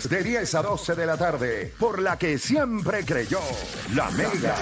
lunes 0.00 0.08
de 0.08 0.22
10 0.22 0.54
a 0.54 0.62
12 0.62 0.94
de 0.94 1.06
la 1.06 1.16
tarde 1.16 1.74
por 1.78 2.00
la 2.00 2.16
que 2.16 2.38
siempre 2.38 3.04
creyó 3.04 3.40
la 3.94 4.10
Mega. 4.10 4.56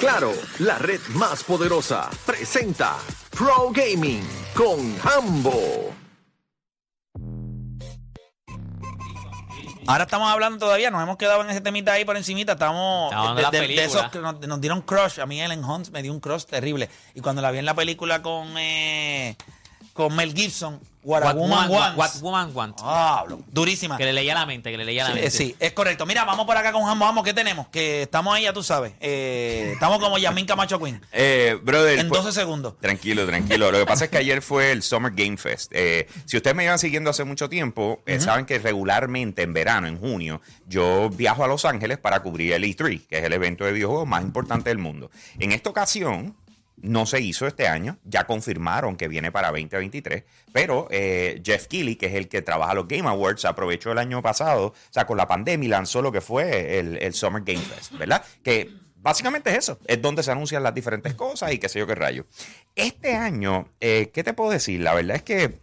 Claro, 0.00 0.32
la 0.60 0.78
red 0.78 1.00
más 1.14 1.42
poderosa 1.42 2.10
presenta 2.26 2.96
Pro 3.30 3.70
Gaming 3.72 4.22
con 4.54 4.96
Hambo. 5.02 5.92
Ahora 9.86 10.04
estamos 10.04 10.30
hablando 10.30 10.58
todavía, 10.58 10.90
nos 10.90 11.02
hemos 11.02 11.18
quedado 11.18 11.42
en 11.42 11.50
ese 11.50 11.60
temita 11.60 11.92
ahí 11.92 12.06
por 12.06 12.16
encimita, 12.16 12.52
estamos 12.52 13.12
Estamos 13.12 13.28
hablando 13.28 13.36
de 13.36 13.42
la 13.42 13.50
película. 13.50 13.84
esos 13.84 14.10
que 14.10 14.18
nos, 14.18 14.40
nos 14.40 14.60
dieron 14.60 14.80
crush, 14.80 15.20
a 15.20 15.26
mí 15.26 15.42
Ellen 15.42 15.62
Hunt 15.62 15.90
me 15.90 16.02
dio 16.02 16.10
un 16.10 16.20
crush 16.20 16.44
terrible. 16.44 16.88
Y 17.14 17.20
cuando 17.20 17.42
la 17.42 17.50
vi 17.50 17.58
en 17.58 17.66
la 17.66 17.74
película 17.74 18.22
con, 18.22 18.56
eh, 18.56 19.36
con 19.94 20.14
Mel 20.14 20.34
Gibson, 20.34 20.80
What, 21.04 21.22
a 21.22 21.26
What 21.26 21.34
Woman 21.36 21.68
Woman- 21.68 21.96
Wants. 21.96 22.14
What 22.16 22.22
Woman 22.22 22.50
Wants. 22.56 22.82
Ah, 22.84 23.24
durísima. 23.52 23.96
Que 23.96 24.04
le 24.06 24.12
leía 24.12 24.34
la 24.34 24.44
mente, 24.46 24.70
que 24.72 24.76
le 24.78 24.84
leía 24.84 25.04
la 25.04 25.10
Sí, 25.10 25.14
mente. 25.14 25.30
sí, 25.30 25.56
es 25.60 25.72
correcto. 25.72 26.04
Mira, 26.06 26.24
vamos 26.24 26.46
por 26.46 26.56
acá 26.56 26.72
con 26.72 26.82
Jambo. 26.84 27.04
Vamos, 27.04 27.22
¿qué 27.24 27.32
tenemos? 27.34 27.68
Que 27.68 28.02
estamos 28.02 28.34
ahí, 28.34 28.42
ya 28.44 28.52
tú 28.52 28.62
sabes. 28.64 28.94
Eh, 29.00 29.70
estamos 29.74 29.98
como 30.00 30.18
Yamin 30.18 30.46
Camacho 30.46 30.80
Queen. 30.80 31.00
Eh, 31.12 31.58
brother, 31.62 31.98
En 32.00 32.08
pues- 32.08 32.24
12 32.24 32.32
segundos. 32.40 32.74
Tranquilo, 32.80 33.24
tranquilo. 33.26 33.70
Lo 33.70 33.78
que 33.78 33.86
pasa 33.86 34.06
es 34.06 34.10
que 34.10 34.18
ayer 34.18 34.42
fue 34.42 34.72
el 34.72 34.82
Summer 34.82 35.12
Game 35.14 35.36
Fest. 35.36 35.70
Eh, 35.74 36.08
si 36.24 36.38
ustedes 36.38 36.56
me 36.56 36.64
llevan 36.64 36.78
siguiendo 36.80 37.10
hace 37.10 37.22
mucho 37.24 37.48
tiempo, 37.48 38.02
eh, 38.06 38.18
saben 38.18 38.46
que 38.46 38.58
regularmente 38.58 39.42
en 39.42 39.52
verano, 39.52 39.86
en 39.86 39.98
junio, 39.98 40.40
yo 40.66 41.08
viajo 41.10 41.44
a 41.44 41.48
Los 41.48 41.64
Ángeles 41.66 41.98
para 41.98 42.20
cubrir 42.20 42.54
el 42.54 42.64
E3, 42.64 43.06
que 43.06 43.18
es 43.18 43.24
el 43.24 43.32
evento 43.32 43.64
de 43.64 43.72
videojuegos 43.72 44.08
más 44.08 44.22
importante 44.22 44.70
del 44.70 44.78
mundo. 44.78 45.10
En 45.38 45.52
esta 45.52 45.70
ocasión, 45.70 46.34
no 46.76 47.06
se 47.06 47.20
hizo 47.20 47.46
este 47.46 47.68
año, 47.68 47.98
ya 48.04 48.24
confirmaron 48.24 48.96
que 48.96 49.08
viene 49.08 49.32
para 49.32 49.48
2023, 49.48 50.24
pero 50.52 50.88
eh, 50.90 51.40
Jeff 51.44 51.66
Keighley, 51.66 51.96
que 51.96 52.06
es 52.06 52.14
el 52.14 52.28
que 52.28 52.42
trabaja 52.42 52.74
los 52.74 52.88
Game 52.88 53.08
Awards, 53.08 53.44
aprovechó 53.44 53.92
el 53.92 53.98
año 53.98 54.22
pasado, 54.22 54.68
o 54.68 54.74
sea, 54.90 55.06
con 55.06 55.16
la 55.16 55.28
pandemia 55.28 55.66
y 55.66 55.70
lanzó 55.70 56.02
lo 56.02 56.12
que 56.12 56.20
fue 56.20 56.78
el, 56.78 56.98
el 56.98 57.14
Summer 57.14 57.42
Game 57.44 57.60
Fest, 57.60 57.92
¿verdad? 57.92 58.24
Que 58.42 58.70
básicamente 59.04 59.50
es 59.50 59.58
eso, 59.58 59.78
es 59.86 60.00
donde 60.00 60.22
se 60.22 60.32
anuncian 60.32 60.62
las 60.62 60.74
diferentes 60.74 61.14
cosas 61.14 61.52
y 61.52 61.58
qué 61.58 61.68
sé 61.68 61.78
yo 61.78 61.86
qué 61.86 61.94
rayo. 61.94 62.26
Este 62.74 63.14
año, 63.14 63.68
eh, 63.80 64.10
¿qué 64.12 64.24
te 64.24 64.32
puedo 64.32 64.50
decir? 64.50 64.80
La 64.80 64.94
verdad 64.94 65.16
es 65.16 65.22
que 65.22 65.58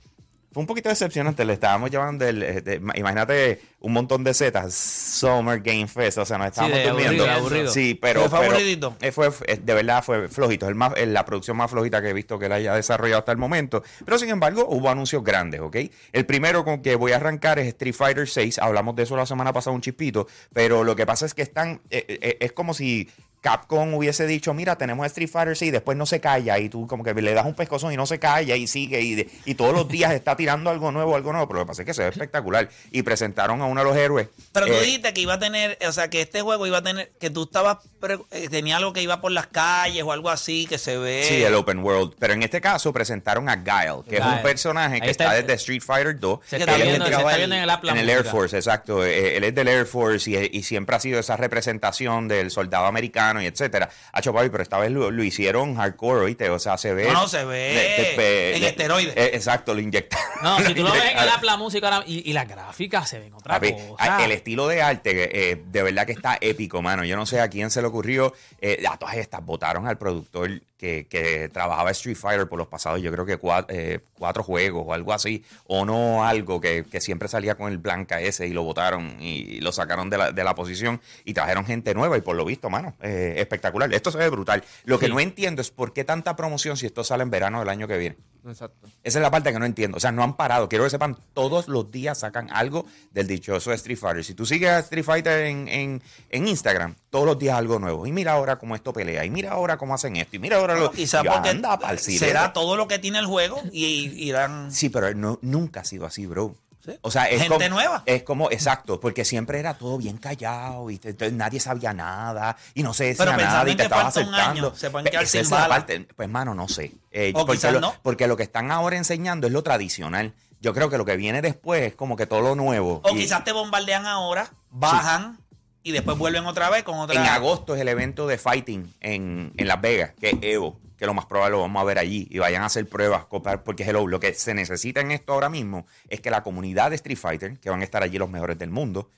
fue 0.52 0.62
un 0.62 0.68
poquito 0.68 0.90
decepcionante, 0.90 1.46
le 1.46 1.54
estábamos 1.54 1.90
llevando 1.92 2.26
el, 2.28 2.44
eh, 2.44 2.62
de- 2.62 2.76
imagínate 2.96 3.62
un 3.80 3.94
montón 3.94 4.24
de 4.24 4.34
zetas, 4.34 4.74
Summer 4.74 5.60
Game 5.62 5.88
Fest, 5.88 6.18
o 6.18 6.26
sea, 6.26 6.38
nos 6.38 6.48
estábamos 6.48 6.78
de 6.78 6.84
durmiendo. 6.90 7.24
aburrido, 7.24 7.40
aburrido. 7.40 7.72
Sí, 7.72 7.98
pero, 8.00 8.30
Fue 8.30 8.46
aburridito. 8.46 8.96
eh, 9.02 9.12
fue, 9.12 9.30
eh, 9.48 9.60
de 9.64 9.74
verdad 9.74 10.04
fue 10.04 10.28
flojito, 10.28 10.68
el 10.68 10.76
más, 10.76 10.94
la 11.08 11.26
producción 11.26 11.58
más 11.58 11.72
flojita 11.72 12.02
que 12.02 12.10
he 12.10 12.14
visto 12.14 12.38
que 12.38 12.46
él 12.48 12.52
haya 12.52 12.76
desarrollado 12.76 13.20
hasta 13.20 13.32
el 13.32 13.38
momento. 13.38 13.82
Pero 14.06 14.18
sin 14.20 14.30
embargo, 14.30 14.66
hubo 14.70 14.90
anuncios 14.90 15.24
grandes, 15.24 15.62
¿ok? 15.62 15.78
El 16.12 16.26
primero 16.26 16.64
con 16.66 16.82
que 16.82 16.96
voy 16.96 17.14
a 17.14 17.16
arrancar 17.16 17.58
es 17.60 17.68
Street 17.70 17.94
Fighter 17.96 18.28
6, 18.28 18.60
hablamos 18.60 18.96
de 18.96 19.04
eso 19.04 19.16
la 19.16 19.26
semana 19.26 19.54
pasada 19.54 19.74
un 19.76 19.82
chispito, 19.82 20.28
pero 20.54 20.84
lo 20.84 20.96
que 20.96 21.06
pasa 21.06 21.26
es 21.26 21.34
que 21.34 21.42
están, 21.42 21.82
eh, 21.90 22.06
eh, 22.08 22.38
es 22.40 22.52
como 22.52 22.74
si 22.74 23.10
Capcom 23.42 23.94
hubiese 23.96 24.28
dicho, 24.28 24.54
mira, 24.54 24.78
tenemos 24.78 25.04
Street 25.08 25.28
Fighter 25.30 25.58
6 25.58 25.70
y 25.70 25.72
después 25.72 25.98
no 25.98 26.06
se 26.06 26.20
calla 26.22 26.60
y 26.60 26.70
tú 26.70 26.86
como 26.86 27.04
que 27.04 27.12
le 27.16 27.34
das 27.34 27.46
un 27.46 27.56
pescozón 27.56 27.92
y 27.92 27.98
no 27.98 28.06
se 28.06 28.20
calla 28.20 28.56
y 28.56 28.68
sigue 28.68 29.02
y, 29.02 29.16
de- 29.16 29.30
y 29.46 29.56
todos 29.56 29.74
los 29.74 29.88
días 29.88 30.14
está 30.14 30.36
tirando 30.36 30.70
algo 30.70 30.92
nuevo, 30.92 31.16
algo 31.16 31.32
nuevo, 31.32 31.48
pero 31.48 31.60
lo 31.62 31.66
que 31.66 31.70
pasa 31.70 31.82
es 31.82 31.86
que 31.88 31.94
se 31.96 32.04
ve 32.04 32.10
espectacular 32.10 32.70
y 32.92 33.02
presentaron 33.02 33.60
a 33.62 33.66
uno 33.66 33.82
de 33.82 33.86
los 33.90 33.98
héroes. 33.98 34.28
Pero 34.52 34.68
tú 34.68 34.74
Eh, 34.74 34.82
dijiste 34.82 35.12
que 35.14 35.22
iba 35.22 35.34
a 35.34 35.40
tener, 35.40 35.78
o 35.88 35.92
sea, 35.92 36.10
que 36.10 36.22
este 36.22 36.42
juego 36.42 36.68
iba 36.68 36.78
a 36.78 36.84
tener, 36.84 37.12
que 37.20 37.32
tú 37.32 37.44
estabas, 37.44 37.80
pre- 38.00 38.20
eh, 38.30 38.48
tenía 38.50 38.78
algo 38.78 38.94
que 38.94 39.02
iba 39.02 39.20
por 39.22 39.32
las 39.32 39.48
calles 39.48 40.04
o 40.04 40.12
algo 40.12 40.30
así, 40.30 40.68
que 40.68 40.78
se 40.78 40.98
ve. 41.00 41.26
Sí, 41.28 41.44
el 41.44 41.56
Open 41.56 41.80
World. 41.80 42.14
Pero 42.20 42.34
en 42.34 42.44
este 42.44 42.62
caso 42.62 42.94
presentaron 42.94 43.50
a 43.50 43.56
Guile, 43.56 44.04
que 44.08 44.18
es 44.18 44.24
un 44.26 44.42
personaje 44.44 45.02
que 45.02 45.10
está, 45.10 45.34
desde 45.34 45.54
Street 45.54 45.82
Fighter 45.82 46.20
2. 46.20 46.40
Se 46.46 46.58
que 46.58 46.64
está, 46.64 46.76
viendo, 46.76 47.06
se 47.08 47.12
está 47.12 47.32
el- 47.32 47.38
viendo 47.38 47.56
en 47.56 47.62
el 47.64 47.70
app 47.72 47.84
en 47.86 47.98
el 47.98 48.08
Air. 48.10 48.24
Force, 48.26 48.56
exacto. 48.56 49.04
Eh, 49.04 49.38
él 49.38 49.44
es 49.46 49.56
del 49.56 49.68
Air 49.68 49.88
Force 49.88 50.30
y, 50.30 50.58
y 50.60 50.62
siempre 50.62 50.96
ha 50.96 51.00
sido 51.00 51.20
esa 51.20 51.38
representación 51.38 52.28
del 52.28 52.52
soldado 52.52 52.86
americano 52.86 53.31
y 53.40 53.46
etcétera. 53.46 53.90
Hacho, 54.12 54.34
papi, 54.34 54.50
pero 54.50 54.64
esta 54.64 54.80
vez 54.80 54.90
lo, 54.92 55.12
lo 55.12 55.24
hicieron 55.24 55.76
hardcore, 55.76 56.22
¿oíste? 56.26 56.50
O 56.50 56.58
sea, 56.58 56.78
se 56.80 56.94
ve... 56.96 57.06
No, 57.06 57.14
no, 57.14 57.28
se 57.28 57.46
ve 57.46 58.56
en 58.58 58.64
esteroides. 58.64 59.16
eh, 59.16 59.32
exacto, 59.36 59.76
lo 59.76 59.80
inyectaron. 59.80 60.26
No, 60.42 60.58
si 60.60 60.74
tú 60.74 60.82
lo 60.84 60.92
ves 60.94 61.04
en 61.12 61.18
el 61.20 61.30
app 61.30 61.44
la 61.44 61.58
música 61.58 61.88
ahora- 61.88 62.04
y, 62.08 62.28
y 62.28 62.34
las 62.34 62.48
gráficas 62.48 63.08
se 63.08 63.20
ven 63.20 63.34
otra 63.36 63.54
Papi, 63.56 63.74
cosa. 63.74 64.26
el 64.26 64.32
estilo 64.32 64.68
de 64.68 64.82
arte, 64.82 65.52
eh, 65.52 65.62
de 65.64 65.84
verdad 65.84 66.06
que 66.08 66.14
está 66.14 66.38
épico, 66.42 66.82
mano. 66.82 67.06
Yo 67.06 67.16
no 67.16 67.26
sé 67.28 67.40
a 67.40 67.48
quién 67.50 67.70
se 67.70 67.82
le 67.82 67.88
ocurrió. 67.88 68.34
Eh, 68.60 68.84
a 68.90 68.98
todas 68.98 69.16
estas 69.18 69.46
votaron 69.46 69.88
al 69.88 69.98
productor 70.00 70.62
que, 70.78 71.06
que 71.08 71.48
trabajaba 71.50 71.92
Street 71.92 72.16
Fighter 72.18 72.50
por 72.50 72.58
los 72.58 72.68
pasados, 72.68 73.00
yo 73.04 73.12
creo 73.12 73.24
que 73.24 73.38
cuatro, 73.38 73.76
cuatro 74.18 74.42
juegos 74.44 74.84
o 74.88 74.94
algo 74.96 75.14
así. 75.14 75.44
O 75.68 75.86
no 75.86 76.26
algo 76.26 76.60
que, 76.60 76.86
que 76.92 77.00
siempre 77.02 77.28
salía 77.28 77.54
con 77.54 77.72
el 77.72 77.78
blanca 77.78 78.20
ese 78.20 78.48
y 78.48 78.50
lo 78.54 78.64
votaron 78.64 79.18
y 79.22 79.60
lo 79.62 79.72
sacaron 79.72 80.10
de 80.10 80.18
la, 80.18 80.32
de 80.32 80.44
la 80.44 80.56
posición 80.56 81.00
y 81.24 81.34
trajeron 81.36 81.66
gente 81.68 81.94
nueva 81.94 82.18
y 82.18 82.22
por 82.22 82.36
lo 82.36 82.46
visto, 82.46 82.70
mano, 82.72 82.96
eh, 83.02 83.21
espectacular. 83.40 83.94
Esto 83.94 84.12
se 84.12 84.18
ve 84.18 84.30
brutal. 84.30 84.64
Lo 84.84 85.00
que 85.00 85.10
no 85.10 85.20
entiendo 85.20 85.62
es 85.62 85.72
por 85.72 85.94
qué 85.94 86.04
tanta 86.04 86.36
promoción 86.36 86.78
si 86.78 86.86
esto 86.86 87.04
sale 87.04 87.24
en 87.24 87.30
verano 87.30 87.60
del 87.60 87.70
año 87.70 87.88
que 87.88 87.98
viene. 87.98 88.18
Exacto. 88.48 88.88
Esa 89.04 89.20
es 89.20 89.22
la 89.22 89.30
parte 89.30 89.54
que 89.54 89.60
no 89.60 89.66
entiendo. 89.66 89.98
O 89.98 90.00
sea, 90.00 90.12
no 90.12 90.24
han 90.24 90.36
parado. 90.36 90.68
Quiero 90.68 90.84
que 90.84 90.90
sepan, 90.90 91.18
todos 91.34 91.68
los 91.68 91.92
días 91.92 92.20
sacan 92.20 92.50
algo 92.52 92.86
del 93.12 93.28
dichoso 93.28 93.72
Street 93.74 93.98
Fighter. 93.98 94.24
Si 94.24 94.34
tú 94.34 94.46
sigues 94.46 94.70
a 94.70 94.80
Street 94.80 95.04
Fighter 95.04 95.46
en, 95.46 95.68
en, 95.68 96.02
en 96.30 96.48
Instagram, 96.48 96.96
todos 97.10 97.26
los 97.26 97.38
días 97.38 97.58
algo 97.58 97.80
nuevo. 97.80 98.08
Y 98.08 98.12
mira 98.12 98.34
ahora 98.34 98.58
cómo 98.58 98.76
esto 98.76 98.94
pelea. 98.94 99.26
Y 99.26 99.30
mira 99.30 99.52
ahora 99.52 99.78
cómo 99.78 99.94
hacen 99.94 100.16
esto. 100.16 100.36
Y 100.36 100.40
mira 100.40 100.58
ahora 100.58 100.76
lo 100.76 100.92
Quizás 100.92 101.24
Y 101.24 101.28
porque 101.28 101.50
anda 101.50 101.80
será 101.98 102.54
todo 102.54 102.76
lo 102.76 102.88
que 102.88 103.00
tiene 103.00 103.20
el 103.20 103.26
juego 103.26 103.62
y 103.72 104.28
irán. 104.28 104.72
Sí, 104.72 104.90
pero 104.90 105.14
no, 105.14 105.40
nunca 105.42 105.82
ha 105.82 105.86
sido 105.86 106.06
así, 106.06 106.26
bro. 106.26 106.56
Sí. 106.84 106.98
O 107.02 107.12
sea, 107.12 107.26
es 107.30 107.42
Gente 107.44 107.56
como, 107.66 107.70
nueva. 107.70 108.04
Es 108.08 108.24
como, 108.24 108.50
exacto, 108.50 109.00
porque 109.00 109.24
siempre 109.24 109.60
era 109.60 109.76
todo 109.76 109.98
bien 110.00 110.18
callado 110.18 110.90
y 110.90 110.98
te- 110.98 111.32
nadie 111.32 111.60
sabía 111.60 111.94
nada 111.94 112.58
y 112.74 112.82
no 112.84 112.94
se 112.94 113.04
decía 113.06 113.26
Pero 113.26 113.38
nada 113.38 113.64
y 113.70 113.72
te 113.72 113.78
que 113.78 113.84
estaba 113.84 114.04
falta 114.10 114.20
un 114.22 114.34
aceptando. 114.34 114.68
año, 114.70 114.76
se 114.76 114.90
pueden 114.90 115.04
Pe- 115.06 115.12
quedar 115.12 115.28
sin 115.28 115.48
parte- 115.50 116.08
pues, 116.16 116.28
mano, 116.30 116.56
no 116.56 116.68
sé. 116.68 116.92
Eh, 117.12 117.32
O 117.36 117.46
porque, 117.46 117.58
quizás 117.58 117.74
lo, 117.74 117.82
no. 117.82 117.94
porque 118.02 118.28
lo 118.28 118.36
que 118.36 118.44
están 118.44 118.72
ahora 118.72 118.98
enseñando 118.98 119.46
es 119.48 119.54
lo 119.54 119.62
tradicional. 119.62 120.34
Yo 120.60 120.74
creo 120.74 120.90
que 120.90 120.98
lo 120.98 121.06
que 121.06 121.16
viene 121.18 121.42
después 121.42 121.84
es 121.84 121.96
como 121.96 122.16
que 122.16 122.26
todo 122.26 122.42
lo 122.42 122.56
nuevo. 122.56 123.02
O 123.04 123.16
Y 123.16 123.20
quizás 123.20 123.44
te 123.44 123.52
bombardean 123.52 124.06
ahora, 124.06 124.50
bajan 124.72 125.38
y 125.84 125.92
después 125.92 126.18
vuelven 126.18 126.46
otra 126.46 126.70
vez 126.70 126.84
con 126.84 126.98
otra. 127.00 127.20
en 127.20 127.28
agosto 127.28 127.76
es 127.76 127.82
el 127.82 127.88
evento 127.88 128.28
de 128.28 128.38
fighting 128.38 128.94
en, 129.02 129.54
en 129.58 129.68
Las 129.68 129.82
Vegas, 129.82 130.12
que 130.20 130.30
es 130.30 130.36
Evo, 130.42 130.80
que 131.02 131.08
lo 131.08 131.16
más 131.16 131.26
probable 131.26 131.54
lo 131.54 131.62
vamos 131.62 131.82
a 131.82 131.84
ver 131.84 131.98
allí 131.98 132.28
y 132.30 132.38
vayan 132.38 132.62
a 132.62 132.68
hacer 132.68 132.88
pruebas, 132.88 133.26
porque 133.66 133.84
hello, 133.84 134.06
lo 134.06 134.20
que 134.20 134.36
se 134.36 134.54
necesita 134.54 135.02
en 135.02 135.10
esto 135.10 135.34
ahora 135.34 135.50
mismo 135.50 135.88
es 136.10 136.22
que 136.22 136.30
la 136.30 136.44
comunidad 136.44 136.92
de 136.92 136.98
Street 136.98 137.18
Fighter, 137.18 137.60
que 137.60 137.72
van 137.72 137.82
a 137.82 137.84
estar 137.84 138.04
allí 138.04 138.20
los 138.20 138.30
mejores 138.30 138.60
del 138.60 138.70
mundo, 138.70 139.10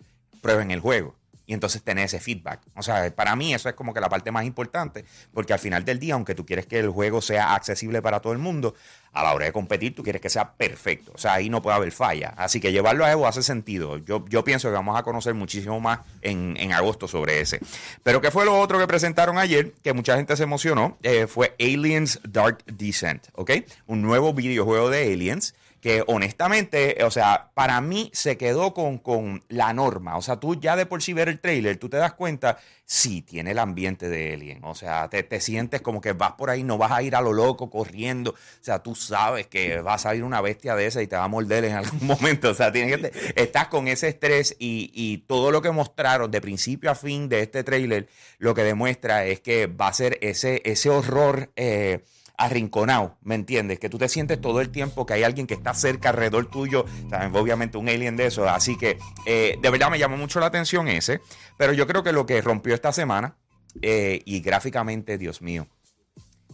prueben 0.41 0.71
el 0.71 0.79
juego. 0.79 1.13
Y 1.45 1.53
entonces 1.53 1.83
tener 1.83 2.05
ese 2.05 2.19
feedback. 2.19 2.61
O 2.75 2.83
sea, 2.83 3.13
para 3.13 3.35
mí 3.35 3.53
eso 3.53 3.69
es 3.69 3.75
como 3.75 3.93
que 3.93 3.99
la 3.99 4.09
parte 4.09 4.31
más 4.31 4.45
importante, 4.45 5.05
porque 5.33 5.53
al 5.53 5.59
final 5.59 5.83
del 5.83 5.99
día, 5.99 6.13
aunque 6.13 6.35
tú 6.35 6.45
quieres 6.45 6.65
que 6.65 6.79
el 6.79 6.89
juego 6.89 7.21
sea 7.21 7.53
accesible 7.53 8.01
para 8.01 8.21
todo 8.21 8.33
el 8.33 8.39
mundo, 8.39 8.75
a 9.13 9.23
la 9.23 9.33
hora 9.33 9.45
de 9.45 9.53
competir 9.53 9.95
tú 9.95 10.03
quieres 10.03 10.21
que 10.21 10.29
sea 10.29 10.53
perfecto. 10.53 11.11
O 11.13 11.17
sea, 11.17 11.33
ahí 11.33 11.49
no 11.49 11.61
puede 11.61 11.75
haber 11.75 11.91
falla. 11.91 12.33
Así 12.35 12.59
que 12.59 12.71
llevarlo 12.71 13.05
a 13.05 13.11
Evo 13.11 13.27
hace 13.27 13.43
sentido. 13.43 13.97
Yo, 13.97 14.25
yo 14.27 14.43
pienso 14.43 14.69
que 14.69 14.73
vamos 14.73 14.99
a 14.99 15.03
conocer 15.03 15.33
muchísimo 15.33 15.79
más 15.79 15.99
en, 16.21 16.55
en 16.57 16.73
agosto 16.73 17.07
sobre 17.07 17.39
ese. 17.39 17.59
Pero 18.01 18.21
¿qué 18.21 18.31
fue 18.31 18.45
lo 18.45 18.59
otro 18.59 18.79
que 18.79 18.87
presentaron 18.87 19.37
ayer? 19.37 19.73
Que 19.83 19.93
mucha 19.93 20.15
gente 20.15 20.35
se 20.35 20.43
emocionó. 20.43 20.97
Eh, 21.03 21.27
fue 21.27 21.55
Aliens 21.59 22.19
Dark 22.27 22.63
Descent, 22.65 23.27
¿ok? 23.33 23.51
Un 23.85 24.01
nuevo 24.01 24.33
videojuego 24.33 24.89
de 24.89 25.13
Aliens 25.13 25.53
que 25.83 26.01
honestamente, 26.07 26.97
o 27.03 27.11
sea, 27.11 27.51
para 27.55 27.81
mí 27.81 28.09
se 28.13 28.37
quedó 28.37 28.73
con, 28.73 28.99
con 28.99 29.43
la 29.49 29.73
norma. 29.73 30.15
O 30.15 30.21
sea, 30.21 30.37
tú 30.39 30.57
ya 30.57 30.77
de 30.77 30.85
por 30.85 31.03
sí 31.03 31.11
ver 31.11 31.27
el 31.27 31.41
trailer, 31.41 31.75
tú 31.77 31.89
te 31.89 31.97
das 31.97 32.13
cuenta, 32.13 32.57
sí, 32.85 33.21
tiene 33.21 33.51
el 33.51 33.59
ambiente 33.59 34.07
de 34.07 34.33
Alien. 34.33 34.61
O 34.63 34.75
sea, 34.75 35.09
te, 35.09 35.23
te 35.23 35.41
sientes 35.41 35.81
como 35.81 35.99
que 35.99 36.13
vas 36.13 36.31
por 36.33 36.49
ahí, 36.49 36.63
no 36.63 36.77
vas 36.77 36.93
a 36.93 37.03
ir 37.03 37.17
a 37.17 37.21
lo 37.21 37.33
loco 37.33 37.69
corriendo. 37.69 38.31
O 38.31 38.35
sea, 38.63 38.79
tú 38.79 38.95
sabes 38.95 39.47
que 39.47 39.81
va 39.81 39.95
a 39.95 39.97
salir 39.97 40.23
una 40.23 40.39
bestia 40.39 40.73
de 40.77 40.85
esa 40.87 41.01
y 41.01 41.07
te 41.07 41.17
va 41.17 41.25
a 41.25 41.27
morder 41.27 41.65
en 41.65 41.73
algún 41.73 42.07
momento. 42.07 42.51
O 42.51 42.53
sea, 42.53 42.71
tienes 42.71 42.95
que 42.97 43.09
te- 43.09 43.43
estás 43.43 43.67
con 43.67 43.89
ese 43.89 44.07
estrés 44.07 44.55
y, 44.59 44.89
y 44.93 45.17
todo 45.27 45.51
lo 45.51 45.61
que 45.61 45.71
mostraron 45.71 46.31
de 46.31 46.39
principio 46.39 46.91
a 46.91 46.95
fin 46.95 47.27
de 47.27 47.41
este 47.41 47.65
trailer, 47.65 48.07
lo 48.37 48.53
que 48.55 48.63
demuestra 48.63 49.25
es 49.25 49.41
que 49.41 49.67
va 49.67 49.89
a 49.89 49.93
ser 49.93 50.17
ese, 50.21 50.61
ese 50.63 50.89
horror. 50.89 51.51
eh, 51.57 52.05
arrinconado, 52.37 53.17
¿me 53.21 53.35
entiendes? 53.35 53.79
Que 53.79 53.89
tú 53.89 53.97
te 53.97 54.09
sientes 54.09 54.41
todo 54.41 54.59
el 54.61 54.69
tiempo 54.69 55.05
que 55.05 55.13
hay 55.13 55.23
alguien 55.23 55.45
que 55.47 55.53
está 55.53 55.73
cerca, 55.73 56.09
alrededor 56.09 56.49
tuyo, 56.49 56.85
¿sabes? 57.09 57.29
obviamente 57.33 57.77
un 57.77 57.87
alien 57.89 58.15
de 58.17 58.25
eso, 58.27 58.47
así 58.49 58.77
que 58.77 58.97
eh, 59.25 59.57
de 59.61 59.69
verdad 59.69 59.89
me 59.91 59.99
llamó 59.99 60.17
mucho 60.17 60.39
la 60.39 60.47
atención 60.47 60.87
ese, 60.87 61.21
pero 61.57 61.73
yo 61.73 61.85
creo 61.87 62.03
que 62.03 62.11
lo 62.11 62.25
que 62.25 62.41
rompió 62.41 62.73
esta 62.73 62.91
semana, 62.91 63.35
eh, 63.81 64.21
y 64.25 64.41
gráficamente, 64.41 65.17
Dios 65.17 65.41
mío, 65.41 65.67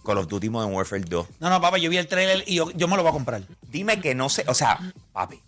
Call 0.06 0.18
of 0.18 0.28
Duty 0.28 0.50
Modern 0.50 0.74
Warfare 0.74 1.02
2, 1.02 1.28
No, 1.40 1.50
no, 1.50 1.62
papá, 1.62 1.78
yo 1.78 1.90
vi 1.90 1.98
el 1.98 2.08
trailer 2.08 2.44
y 2.46 2.56
yo, 2.56 2.72
yo 2.72 2.88
me 2.88 2.96
lo 2.98 3.04
voy 3.04 3.10
a 3.10 3.14
comprar. 3.14 3.42
dime 3.70 4.00
que 4.02 4.16
no 4.16 4.30
sé, 4.30 4.44
o 4.48 4.54
sea, 4.54 4.80
papi, 5.14 5.42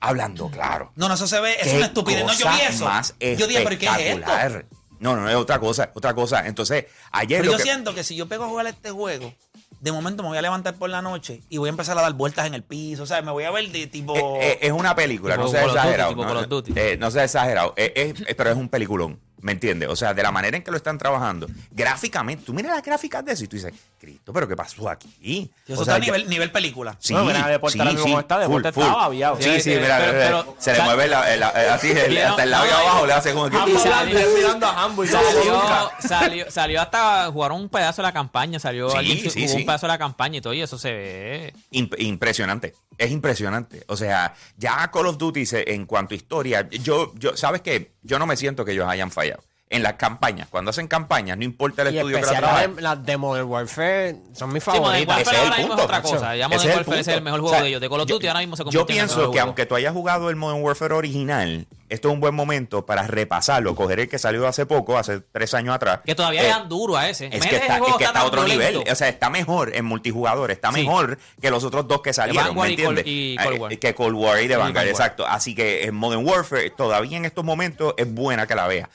hablando 0.00 0.50
claro. 0.50 0.92
No, 0.96 1.08
no, 1.08 1.14
eso 1.14 1.26
se 1.26 1.40
ve, 1.40 1.56
es 1.60 1.72
una 1.74 1.86
estupidez. 1.86 2.24
No, 2.24 2.32
yo 2.34 2.46
vi 2.50 2.60
eso. 2.60 2.84
Más 2.84 3.14
yo 3.18 3.46
dije, 3.46 3.62
¿pero 3.64 3.78
qué 3.78 3.86
es 3.86 4.16
esto? 4.18 4.64
No, 5.00 5.14
no, 5.14 5.28
es 5.28 5.36
otra 5.36 5.60
cosa, 5.60 5.92
otra 5.94 6.12
cosa. 6.12 6.44
Entonces, 6.46 6.86
ayer 7.12 7.40
Pero 7.40 7.52
yo 7.52 7.56
que- 7.58 7.62
siento 7.62 7.94
que 7.94 8.02
si 8.02 8.16
yo 8.16 8.26
pego 8.26 8.44
a 8.44 8.48
jugar 8.48 8.66
este 8.66 8.90
juego, 8.90 9.32
de 9.80 9.92
momento 9.92 10.22
me 10.22 10.28
voy 10.30 10.38
a 10.38 10.42
levantar 10.42 10.74
por 10.74 10.90
la 10.90 11.02
noche 11.02 11.42
y 11.48 11.58
voy 11.58 11.68
a 11.68 11.70
empezar 11.70 11.96
a 11.98 12.02
dar 12.02 12.12
vueltas 12.14 12.46
en 12.46 12.54
el 12.54 12.62
piso. 12.62 13.02
O 13.02 13.06
sea, 13.06 13.22
me 13.22 13.30
voy 13.30 13.44
a 13.44 13.50
ver 13.50 13.70
de 13.70 13.86
tipo. 13.86 14.16
Eh, 14.16 14.38
eh, 14.40 14.58
es 14.62 14.72
una 14.72 14.94
película, 14.94 15.34
Tipo 15.34 15.44
no 15.46 15.50
sea 15.52 15.62
Duty, 15.62 15.74
exagerado. 15.76 16.08
tipo 16.10 16.22
no, 16.22 16.28
Call 16.28 16.36
of 16.38 16.42
no, 16.42 16.48
Duty. 16.48 16.72
eh, 16.76 16.96
no 16.98 17.10
sea 17.10 17.24
exagerado, 17.24 17.74
es- 17.76 17.92
eh, 17.94 18.34
pero 18.36 18.50
es 18.50 18.56
un 18.56 18.68
peliculón. 18.68 19.20
¿Me 19.40 19.52
entiendes? 19.52 19.88
O 19.88 19.94
sea, 19.96 20.14
de 20.14 20.22
la 20.22 20.32
manera 20.32 20.56
en 20.56 20.62
que 20.64 20.70
lo 20.70 20.76
están 20.76 20.98
trabajando, 20.98 21.46
gráficamente, 21.70 22.44
tú 22.44 22.52
miras 22.52 22.72
las 22.74 22.82
gráficas 22.84 23.24
de 23.24 23.32
eso 23.32 23.44
y 23.44 23.46
tú 23.46 23.56
dices, 23.56 23.72
Cristo, 24.00 24.32
pero 24.32 24.48
¿qué 24.48 24.56
pasó 24.56 24.88
aquí? 24.88 25.48
eso 25.66 25.80
O 25.80 25.84
sea, 25.84 25.96
está 25.98 26.12
a 26.12 26.18
ya- 26.18 26.24
nivel, 26.28 26.50
película. 26.50 26.96
Sí, 26.98 27.12
Bueno, 27.12 27.28
mira, 27.28 27.46
Deporte 27.48 27.78
mismo 27.84 28.00
como 28.02 28.20
está, 28.20 28.38
Deporte 28.38 28.72
full, 28.72 28.82
está 28.82 28.92
full. 28.92 29.00
babiado. 29.02 29.36
Sí, 29.40 29.44
sí, 29.54 29.60
Sí, 29.60 29.70
mira, 29.80 29.98
pero- 29.98 30.12
pero- 30.12 30.56
se 30.58 30.72
le 30.72 30.82
mueve 30.82 31.08
la- 31.08 31.36
la- 31.36 31.48
así, 31.74 31.90
el- 31.90 32.18
hasta 32.18 32.42
el 32.42 32.50
labio 32.50 32.72
no, 32.72 32.78
abajo 32.78 33.06
le 33.06 33.12
hace 33.12 33.32
como 33.32 33.48
que... 33.50 33.56
Y 33.70 33.76
salió- 33.78 34.28
mirando 34.36 34.66
a 34.66 34.82
Hambo 34.84 35.04
y. 35.04 35.08
Salió, 35.08 35.62
salió, 36.00 36.50
salió 36.50 36.80
hasta 36.80 37.26
jugar 37.30 37.52
un 37.52 37.68
pedazo 37.68 38.02
de 38.02 38.08
la 38.08 38.12
campaña, 38.12 38.58
salió 38.58 38.90
Sí, 38.90 38.96
alguien 38.96 39.18
sí, 39.18 39.30
jugó 39.42 39.52
sí. 39.52 39.56
un 39.60 39.66
pedazo 39.66 39.86
de 39.86 39.92
la 39.92 39.98
campaña 39.98 40.38
y 40.38 40.40
todo, 40.40 40.52
y 40.54 40.62
eso 40.62 40.78
se 40.78 40.92
ve. 40.92 41.54
Imp- 41.72 41.94
impresionante. 41.98 42.74
Es 42.98 43.10
impresionante. 43.12 43.84
O 43.88 43.96
sea, 43.96 44.34
ya 44.56 44.90
Call 44.90 45.06
of 45.06 45.16
Duty 45.18 45.46
se- 45.46 45.72
en 45.72 45.86
cuanto 45.86 46.14
a 46.14 46.16
historia, 46.16 46.68
yo, 46.68 47.14
yo, 47.16 47.36
¿sabes 47.36 47.62
qué? 47.62 47.92
Yo 48.02 48.18
no 48.18 48.26
me 48.26 48.36
siento 48.36 48.64
que 48.64 48.72
ellos 48.72 48.88
hayan 48.88 49.10
fallado. 49.10 49.42
En 49.70 49.82
las 49.82 49.94
campañas, 49.94 50.48
cuando 50.48 50.70
hacen 50.70 50.88
campañas, 50.88 51.36
no 51.36 51.44
importa 51.44 51.82
el 51.82 51.94
Y 51.94 51.98
estudio 51.98 52.16
que 52.20 52.24
la 52.26 52.38
trabaje. 52.38 52.70
las, 52.78 53.04
de 53.04 53.16
Modern 53.18 53.46
Warfare 53.48 54.16
son 54.32 54.50
mis 54.50 54.64
Sí, 54.64 54.70
Modern 54.70 54.84
favoritas. 55.06 55.16
Warfare 55.18 55.36
ese 55.36 55.46
es 55.46 55.58
el 55.58 55.64
es 55.64 55.70
otra 55.84 56.02
cosa. 56.02 56.36
Ya 56.36 56.48
Modern 56.48 56.60
es 56.62 56.70
el 56.70 56.76
Warfare 56.78 57.00
es 57.00 57.08
el 57.08 57.20
mejor 57.22 57.38
O 57.40 57.42
juego 57.42 57.54
sea, 57.54 57.62
de 57.64 57.68
ellos. 57.68 57.80
De 57.82 57.88
Call 57.90 58.00
of 58.00 58.08
yo- 58.08 58.14
Duty 58.14 58.26
ahora 58.28 58.40
mismo 58.40 58.56
se 58.56 58.60
Yo 58.60 58.64
convierte 58.64 58.92
en 58.94 58.98
el 59.00 59.04
pienso 59.04 59.20
que 59.20 59.26
juego. 59.26 59.46
aunque 59.46 59.66
tú 59.66 59.74
hayas 59.74 59.92
jugado 59.92 60.30
el 60.30 60.36
Modern 60.36 60.62
Warfare 60.62 60.94
original, 60.94 61.66
esto 61.90 62.08
es 62.08 62.14
un 62.14 62.20
buen 62.20 62.34
momento 62.34 62.86
para 62.86 63.06
repasarlo, 63.06 63.74
coger 63.74 64.00
el 64.00 64.08
que 64.08 64.18
salió 64.18 64.48
hace 64.48 64.64
poco, 64.64 64.96
hace 64.96 65.20
tres 65.20 65.52
años 65.52 65.74
atrás. 65.74 66.00
Que 66.02 66.14
todavía 66.14 66.40
Eh, 66.40 66.44
le 66.44 66.48
dan 66.48 66.68
duro 66.70 66.96
a 66.96 67.06
ese. 67.10 67.26
Es 67.26 67.44
que 67.46 67.56
está, 67.56 67.74
es 67.74 67.78
juego 67.80 67.98
que 67.98 68.04
está 68.04 68.20
a 68.20 68.24
otro 68.24 68.44
violento. 68.44 68.78
nivel. 68.78 68.90
O 68.92 68.96
sea, 68.96 69.08
está 69.10 69.28
mejor 69.28 69.76
en 69.76 69.84
multijugador. 69.84 70.50
Está 70.50 70.72
Sí. 70.72 70.80
mejor 70.80 71.18
que 71.42 71.50
los 71.50 71.62
otros 71.62 71.86
dos 71.86 72.00
que 72.00 72.14
salieron. 72.14 72.56
¿Me 72.56 72.68
entiendes? 72.70 73.04
y 73.06 73.36
Cold 73.36 73.72
Eh. 73.72 73.78
Que 73.78 73.94
Cold 73.94 74.14
War 74.16 74.40
y 74.42 74.48
Vanguard, 74.48 74.68
Vanguard. 74.68 74.88
exacto. 74.88 75.26
Así 75.26 75.54
que 75.54 75.84
en 75.84 75.94
Modern 75.94 76.26
Warfare, 76.26 76.70
todavía 76.70 77.18
en 77.18 77.26
estos 77.26 77.44
momentos, 77.44 77.92
es 77.98 78.10
buena 78.10 78.46
que 78.46 78.54
la 78.54 78.66
veas. 78.66 78.88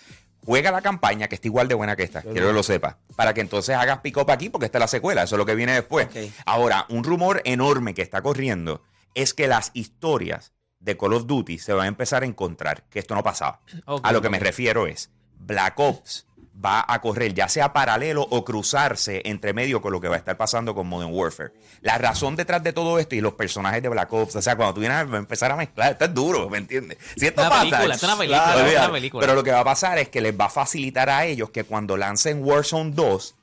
Juega 0.46 0.72
la 0.72 0.82
campaña, 0.82 1.28
que 1.28 1.36
está 1.36 1.48
igual 1.48 1.68
de 1.68 1.76
buena 1.76 1.96
que 1.96 2.04
esta. 2.04 2.22
Quiero 2.22 2.48
que 2.48 2.54
lo 2.54 2.64
sepas. 2.64 2.98
Para 3.16 3.34
que 3.34 3.42
entonces 3.42 3.76
hagas 3.76 4.00
pick 4.00 4.18
up 4.18 4.30
aquí, 4.30 4.50
porque 4.50 4.66
esta 4.66 4.78
es 4.78 4.82
la 4.82 4.88
secuela. 4.88 5.24
Eso 5.24 5.36
es 5.36 5.38
lo 5.38 5.46
que 5.46 5.56
viene 5.56 5.74
después. 5.74 6.08
Ahora, 6.46 6.86
un 6.90 7.04
rumor 7.04 7.42
enorme 7.46 7.94
que 7.94 8.02
está 8.02 8.22
corriendo 8.22 8.84
es 9.16 9.34
que 9.34 9.48
las 9.48 9.72
historias 9.74 10.54
de 10.80 10.98
Call 10.98 11.14
of 11.14 11.28
Duty 11.28 11.60
se 11.60 11.74
van 11.74 11.86
a 11.86 11.88
empezar 11.88 12.24
a 12.24 12.26
encontrar, 12.26 12.84
que 12.90 13.00
esto 13.00 13.16
no 13.16 13.24
pasaba. 13.24 13.62
A 13.86 14.12
lo 14.12 14.22
que 14.22 14.30
me 14.30 14.40
refiero 14.40 14.86
es, 14.86 15.12
Black 15.40 15.80
Ops 15.80 16.28
va 16.64 16.86
a 16.88 17.02
correr 17.02 17.34
ya 17.34 17.50
sea 17.50 17.74
paralelo 17.74 18.26
o 18.30 18.46
cruzarse 18.46 19.22
entre 19.26 19.54
medio 19.54 19.82
con 19.82 19.92
lo 19.92 20.00
que 20.00 20.08
va 20.08 20.16
a 20.16 20.20
estar 20.20 20.38
pasando 20.38 20.76
con 20.76 20.88
Modern 20.88 21.14
Warfare. 21.14 21.52
La 21.82 21.98
razón 21.98 22.36
detrás 22.36 22.64
de 22.64 22.74
todo 22.74 23.00
esto 23.00 23.16
y 23.16 23.22
los 23.22 23.34
personajes 23.34 23.82
de 23.82 23.90
Black 23.90 24.12
Ops, 24.14 24.36
o 24.36 24.42
sea, 24.42 24.56
cuando 24.56 24.76
tú 24.76 24.80
vienes 24.82 24.98
a 24.98 25.18
empezar 25.18 25.52
a 25.52 25.56
mezclar, 25.56 25.94
esto 25.94 26.06
es 26.06 26.14
duro, 26.14 26.50
¿me 26.50 26.60
entiendes? 26.60 26.98
Si 27.16 27.26
esto 27.26 27.42
Una 27.42 27.50
pasa, 27.50 27.62
película, 27.62 27.96
es 27.96 28.04
una 28.04 28.18
película, 28.18 28.44
claro, 28.44 28.68
es 28.68 28.78
una 28.78 28.92
película. 28.92 29.22
Pero 29.22 29.36
lo 29.36 29.44
que 29.44 29.52
va 29.52 29.60
a 29.60 29.66
pasar 29.66 29.98
es 29.98 30.10
que 30.10 30.22
les 30.22 30.40
va 30.40 30.46
a 30.46 30.50
facilitar 30.50 31.10
a 31.10 31.26
ellos 31.26 31.50
que 31.50 31.64
cuando 31.64 31.98
lancen 31.98 32.44
Warzone 32.44 32.92
2 32.92 33.36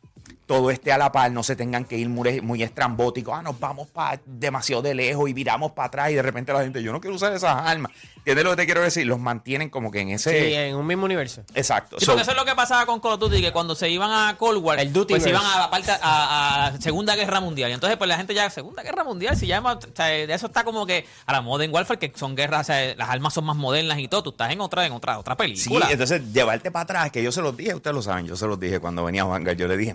todo 0.50 0.72
esté 0.72 0.90
a 0.90 0.98
la 0.98 1.12
par, 1.12 1.30
no 1.30 1.44
se 1.44 1.54
tengan 1.54 1.84
que 1.84 1.96
ir 1.96 2.08
muy, 2.08 2.40
muy 2.40 2.60
estrambóticos, 2.64 3.32
ah, 3.38 3.40
nos 3.40 3.60
vamos 3.60 3.86
para 3.86 4.20
demasiado 4.26 4.82
de 4.82 4.94
lejos 4.96 5.30
y 5.30 5.32
viramos 5.32 5.70
para 5.70 5.86
atrás 5.86 6.10
y 6.10 6.14
de 6.14 6.22
repente 6.22 6.52
la 6.52 6.62
gente, 6.62 6.82
yo 6.82 6.90
no 6.90 7.00
quiero 7.00 7.14
usar 7.14 7.32
esas 7.32 7.54
armas. 7.54 7.92
¿Entiendes 8.16 8.42
lo 8.44 8.50
que 8.50 8.56
te 8.56 8.66
quiero 8.66 8.82
decir? 8.82 9.06
Los 9.06 9.20
mantienen 9.20 9.70
como 9.70 9.92
que 9.92 10.00
en 10.00 10.10
ese... 10.10 10.30
Sí, 10.48 10.52
en 10.54 10.74
un 10.74 10.84
mismo 10.88 11.04
universo. 11.04 11.42
Exacto. 11.54 12.00
Sí, 12.00 12.04
So, 12.04 12.10
porque 12.12 12.22
eso 12.22 12.32
es 12.32 12.36
lo 12.36 12.44
que 12.44 12.54
pasaba 12.56 12.84
con 12.84 12.98
Call 12.98 13.12
of 13.12 13.20
Duty, 13.20 13.40
que 13.40 13.52
cuando 13.52 13.76
se 13.76 13.88
iban 13.88 14.10
a 14.10 14.36
Cold 14.36 14.58
War, 14.60 14.80
El 14.80 14.92
Duty 14.92 15.14
pues 15.14 15.22
se 15.22 15.28
iban 15.30 15.46
a 15.46 15.56
la 15.60 15.70
parte 15.70 15.92
a, 16.02 16.66
a 16.66 16.80
Segunda 16.80 17.14
Guerra 17.14 17.38
Mundial. 17.40 17.70
Y 17.70 17.74
entonces, 17.74 17.96
pues 17.96 18.08
la 18.08 18.16
gente 18.16 18.34
ya, 18.34 18.50
Segunda 18.50 18.82
Guerra 18.82 19.04
Mundial, 19.04 19.36
si 19.36 19.46
ya, 19.46 19.60
o 19.62 19.78
sea, 19.94 20.06
de 20.06 20.34
eso 20.34 20.46
está 20.48 20.64
como 20.64 20.84
que 20.84 21.06
a 21.26 21.32
la 21.32 21.42
Modern 21.42 21.72
Warfare, 21.72 22.00
que 22.00 22.12
son 22.18 22.34
guerras, 22.34 22.62
o 22.62 22.64
sea, 22.72 22.92
las 22.96 23.08
armas 23.08 23.32
son 23.32 23.44
más 23.44 23.56
modernas 23.56 23.98
y 24.00 24.08
todo, 24.08 24.24
tú 24.24 24.30
estás 24.30 24.50
en 24.50 24.60
otra, 24.60 24.84
en 24.84 24.92
otra, 24.92 25.16
otra 25.20 25.34
Sí, 25.34 25.38
película. 25.38 25.86
entonces 25.90 26.20
llevarte 26.32 26.72
para 26.72 26.82
atrás, 26.82 27.10
que 27.12 27.22
yo 27.22 27.30
se 27.30 27.40
los 27.40 27.56
dije, 27.56 27.72
ustedes 27.76 27.94
lo 27.94 28.02
saben, 28.02 28.26
yo 28.26 28.34
se 28.36 28.48
los 28.48 28.58
dije 28.58 28.80
cuando 28.80 29.04
venía 29.04 29.22
a 29.22 29.26
Vanguard, 29.26 29.56
yo 29.56 29.68
le 29.68 29.76
dije, 29.76 29.94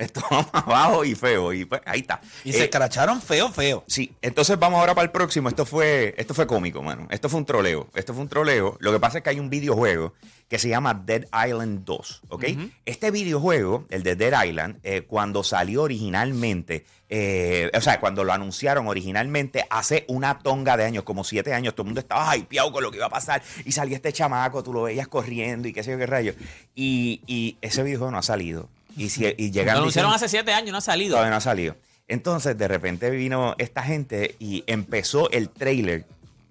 "Hmm, 0.00 0.04
esto 0.04 0.20
va 0.30 0.36
más 0.52 0.64
abajo 0.66 1.04
y 1.04 1.14
feo, 1.14 1.52
y 1.52 1.64
pues 1.64 1.80
ahí 1.84 2.00
está. 2.00 2.20
Y 2.44 2.52
se 2.52 2.60
Eh, 2.60 2.64
escracharon 2.64 3.20
feo, 3.20 3.50
feo. 3.52 3.84
Sí, 3.86 4.12
entonces 4.22 4.58
vamos 4.58 4.80
ahora 4.80 4.94
para 4.94 5.04
el 5.04 5.10
próximo. 5.10 5.48
Esto 5.48 5.66
fue, 5.66 6.14
esto 6.16 6.34
fue 6.34 6.46
cómico, 6.46 6.82
mano. 6.82 7.06
Esto 7.10 7.28
fue 7.28 7.38
un 7.38 7.46
troleo. 7.46 7.88
Esto 7.94 8.12
fue 8.14 8.22
un 8.22 8.28
troleo. 8.28 8.76
Lo 8.80 8.92
que 8.92 9.00
pasa 9.00 9.18
es 9.18 9.24
que 9.24 9.30
hay 9.30 9.40
un 9.40 9.50
videojuego 9.50 10.14
que 10.48 10.58
se 10.58 10.68
llama 10.68 10.94
Dead 10.94 11.26
Island 11.46 11.84
2, 11.84 12.22
¿ok? 12.30 12.44
Este 12.84 13.12
videojuego, 13.12 13.86
el 13.88 14.02
de 14.02 14.16
Dead 14.16 14.44
Island, 14.44 14.78
eh, 14.82 15.02
cuando 15.02 15.44
salió 15.44 15.82
originalmente, 15.82 16.84
eh, 17.08 17.70
o 17.72 17.80
sea, 17.80 18.00
cuando 18.00 18.24
lo 18.24 18.32
anunciaron 18.32 18.88
originalmente 18.88 19.64
hace 19.70 20.04
una 20.08 20.40
tonga 20.40 20.76
de 20.76 20.84
años, 20.84 21.04
como 21.04 21.22
siete 21.22 21.54
años, 21.54 21.74
todo 21.74 21.82
el 21.82 21.86
mundo 21.90 22.00
estaba 22.00 22.36
hypeado 22.36 22.72
con 22.72 22.82
lo 22.82 22.90
que 22.90 22.96
iba 22.96 23.06
a 23.06 23.10
pasar 23.10 23.42
y 23.64 23.70
salía 23.70 23.94
este 23.96 24.12
chamaco, 24.12 24.62
tú 24.64 24.72
lo 24.72 24.82
veías 24.82 25.06
corriendo 25.06 25.68
y 25.68 25.72
qué 25.72 25.84
sé 25.84 25.92
yo 25.92 25.98
qué 25.98 26.06
rayo. 26.06 26.34
Y, 26.74 27.20
y 27.28 27.56
ese 27.60 27.84
videojuego 27.84 28.10
no 28.10 28.18
ha 28.18 28.22
salido. 28.22 28.68
Y, 28.96 29.08
si, 29.10 29.24
y 29.36 29.50
Lo 29.52 29.70
anunciaron 29.72 30.12
hace 30.12 30.28
siete 30.28 30.52
años, 30.52 30.72
no 30.72 30.78
ha 30.78 30.82
salido. 30.82 31.12
Todavía 31.12 31.30
no 31.30 31.36
ha 31.36 31.40
salido. 31.40 31.76
Entonces, 32.08 32.58
de 32.58 32.66
repente 32.68 33.08
vino 33.10 33.54
esta 33.58 33.82
gente 33.82 34.34
y 34.38 34.64
empezó 34.66 35.30
el 35.30 35.48
trailer 35.48 36.04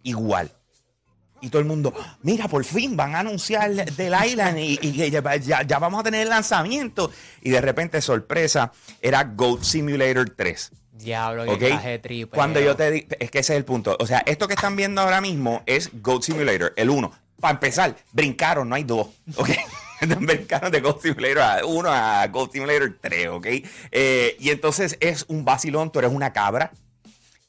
igual. 0.04 0.52
Y 1.42 1.50
todo 1.50 1.62
el 1.62 1.68
mundo, 1.68 1.94
mira, 2.22 2.48
por 2.50 2.66
fin 2.66 2.98
van 2.98 3.16
a 3.16 3.20
anunciar 3.20 3.72
del 3.74 4.14
Island 4.26 4.58
y, 4.60 4.78
ya, 5.10 5.36
ya- 5.38 5.64
ya 5.64 5.80
vamos 5.80 6.00
a 6.02 6.04
tener 6.04 6.22
el 6.24 6.30
lanzamiento. 6.30 7.12
Y 7.42 7.50
de 7.50 7.62
repente, 7.62 8.02
sorpresa, 8.02 8.72
era 9.02 9.24
Goat 9.24 9.64
Simulator 9.64 10.30
3. 10.30 10.72
Diablo, 10.94 11.46
que 11.46 11.52
¿Ok? 11.52 11.60
clase 11.60 12.00
triple. 12.00 12.36
Cuando 12.36 12.60
yo 12.60 12.76
te 12.76 12.92
digo, 12.92 13.08
es 13.20 13.32
que 13.32 13.40
ese 13.40 13.54
es 13.54 13.58
el 13.58 13.64
punto. 13.64 13.96
O 14.02 14.06
sea, 14.06 14.20
esto 14.26 14.50
que 14.50 14.54
están 14.56 14.76
viendo 14.76 15.00
ahora 15.00 15.22
mismo 15.22 15.64
es 15.66 15.90
Goat 16.02 16.24
Simulator, 16.24 16.74
el 16.76 16.90
1. 16.90 17.10
Para 17.40 17.54
empezar, 17.54 17.96
brincaron, 18.12 18.68
no 18.68 18.76
hay 18.76 18.84
dos. 18.84 19.08
¿Ok? 19.38 19.50
brincaron 20.20 20.72
de 20.72 20.82
Goat 20.82 21.02
Simulator 21.02 21.64
1 21.66 21.90
a 21.90 22.28
Goat 22.28 22.52
Simulator 22.54 22.98
3, 23.02 23.28
¿ok? 23.30 23.48
Eh, 23.92 24.36
y 24.40 24.50
entonces 24.50 24.98
es 25.00 25.26
un 25.28 25.46
vacilón, 25.46 25.92
tú 25.92 26.00
eres 26.00 26.12
una 26.12 26.34
cabra. 26.34 26.72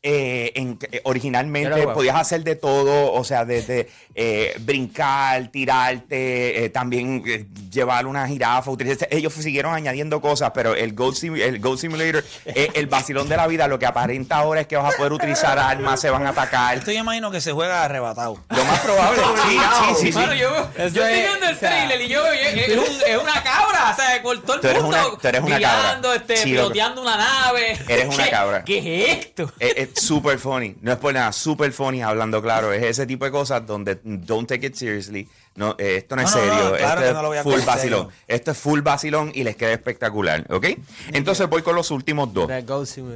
Eh, 0.02 0.52
en- 0.54 0.78
eh, 0.92 1.02
originalmente 1.04 1.86
podías 1.88 2.16
hacer 2.16 2.42
de 2.42 2.56
todo, 2.56 3.12
o 3.12 3.22
sea, 3.22 3.44
desde 3.44 3.90
eh, 4.14 4.54
brincar, 4.60 5.48
tirarte, 5.48 6.64
eh, 6.64 6.70
también 6.70 7.22
eh, 7.26 7.44
llevar 7.70 8.06
una 8.06 8.26
jirafa, 8.26 8.70
utilizar- 8.70 9.08
ellos 9.10 9.34
siguieron 9.34 9.74
añadiendo 9.74 10.22
cosas, 10.22 10.52
pero 10.54 10.74
el 10.74 10.94
Goat, 10.94 11.16
Simu- 11.16 11.40
el 11.42 11.60
Goat 11.60 11.80
Simulator 11.80 12.24
es 12.46 12.68
el 12.74 12.86
vacilón 12.86 13.28
de 13.28 13.36
la 13.36 13.46
vida, 13.46 13.68
lo 13.68 13.78
que 13.78 13.84
aparenta 13.84 14.36
ahora 14.36 14.62
es 14.62 14.66
que 14.68 14.76
vas 14.76 14.94
a 14.94 14.96
poder 14.96 15.12
utilizar 15.12 15.58
armas, 15.58 16.00
se 16.00 16.08
van 16.08 16.26
a 16.26 16.30
atacar. 16.30 16.78
Esto 16.78 16.92
yo 16.92 17.00
imagino 17.00 17.30
que 17.30 17.42
se 17.42 17.52
juega 17.52 17.84
arrebatado. 17.84 18.42
Lo 18.48 18.64
más 18.64 18.80
probable, 18.80 19.20
sí, 19.48 19.58
sí, 19.58 19.94
sí, 20.06 20.12
sí. 20.12 20.18
Mano, 20.18 20.32
yo, 20.34 20.48
estoy 20.78 21.12
es, 21.12 21.28
viendo 21.28 21.46
el 21.46 21.56
o 21.56 21.58
sea, 21.58 21.68
trailer 21.70 22.00
y 22.00 22.08
yo 22.08 22.22
veo, 22.22 22.32
es, 22.32 22.68
es 22.68 22.78
un- 22.78 22.84
es 23.06 23.18
una 23.22 23.42
cabra, 23.42 23.90
o 23.92 23.96
sea, 23.96 24.22
todo 24.22 24.32
el 24.54 24.60
Tú 24.62 24.66
eres 24.68 24.82
mundo 24.82 24.96
una- 25.10 25.18
tú 25.20 25.28
eres 25.28 25.40
una 25.42 25.60
cabra. 25.60 26.14
este, 26.16 26.36
Sí, 26.38 26.44
piloteando 26.52 27.02
una 27.02 27.16
nave. 27.18 27.76
Eres 27.86 28.06
una 28.14 28.24
¿Qué- 28.24 28.30
cabra. 28.30 28.64
¿Qué 28.64 28.78
es 29.12 29.18
esto? 29.26 29.52
Super 29.94 30.38
funny, 30.38 30.76
no 30.80 30.92
es 30.92 30.98
por 30.98 31.12
nada, 31.14 31.32
super 31.32 31.72
funny 31.72 32.02
hablando 32.02 32.40
claro. 32.42 32.72
Es 32.72 32.82
ese 32.82 33.06
tipo 33.06 33.24
de 33.24 33.30
cosas 33.30 33.66
donde 33.66 33.98
don't 34.04 34.48
take 34.48 34.66
it 34.66 34.74
seriously. 34.74 35.28
No, 35.56 35.74
eh, 35.78 35.96
esto 35.96 36.16
no 36.16 36.22
es 36.22 36.34
No, 36.34 36.38
no, 36.40 36.46
no, 36.46 36.52
serio, 36.54 36.76
claro 36.78 37.00
esto 37.02 37.32
es 37.34 37.36
lo 37.36 37.42
full 37.42 37.60
vacilón. 37.66 38.00
serio. 38.06 38.12
Esto 38.28 38.50
es 38.52 38.58
full 38.58 38.80
vacilón 38.80 39.32
y 39.34 39.44
les 39.44 39.56
queda 39.56 39.72
espectacular, 39.72 40.46
¿ok? 40.50 40.66
Entonces 41.12 41.48
voy 41.48 41.62
con 41.62 41.74
los 41.74 41.90
últimos 41.90 42.32
dos. 42.32 42.48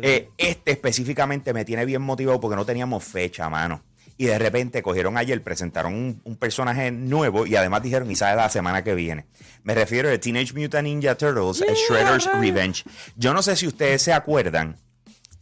Eh, 0.02 0.28
este 0.37 0.73
específicamente 0.73 1.52
me 1.52 1.64
tiene 1.64 1.85
bien 1.85 2.02
motivado 2.02 2.40
porque 2.40 2.57
no 2.57 2.64
teníamos 2.64 3.04
fecha, 3.04 3.49
mano. 3.49 3.83
Y 4.16 4.26
de 4.26 4.38
repente 4.38 4.81
cogieron 4.83 5.16
ayer, 5.19 5.43
presentaron 5.43 5.93
un, 5.95 6.21
un 6.23 6.37
personaje 6.37 6.93
nuevo 6.93 7.47
y 7.47 7.57
además 7.57 7.83
dijeron, 7.83 8.09
y 8.11 8.14
sale 8.14 8.37
la 8.37 8.49
semana 8.49 8.85
que 8.85 8.95
viene. 8.95 9.26
Me 9.64 9.75
refiero 9.75 10.09
a 10.09 10.16
Teenage 10.19 10.52
Mutant 10.54 10.85
Ninja 10.85 11.16
Turtles, 11.16 11.62
eh, 11.62 11.75
Shredder's 11.88 12.28
Revenge. 12.40 12.85
Yo 13.16 13.35
no 13.35 13.43
sé 13.43 13.57
si 13.57 13.66
ustedes 13.66 14.02
se 14.02 14.12
acuerdan. 14.12 14.76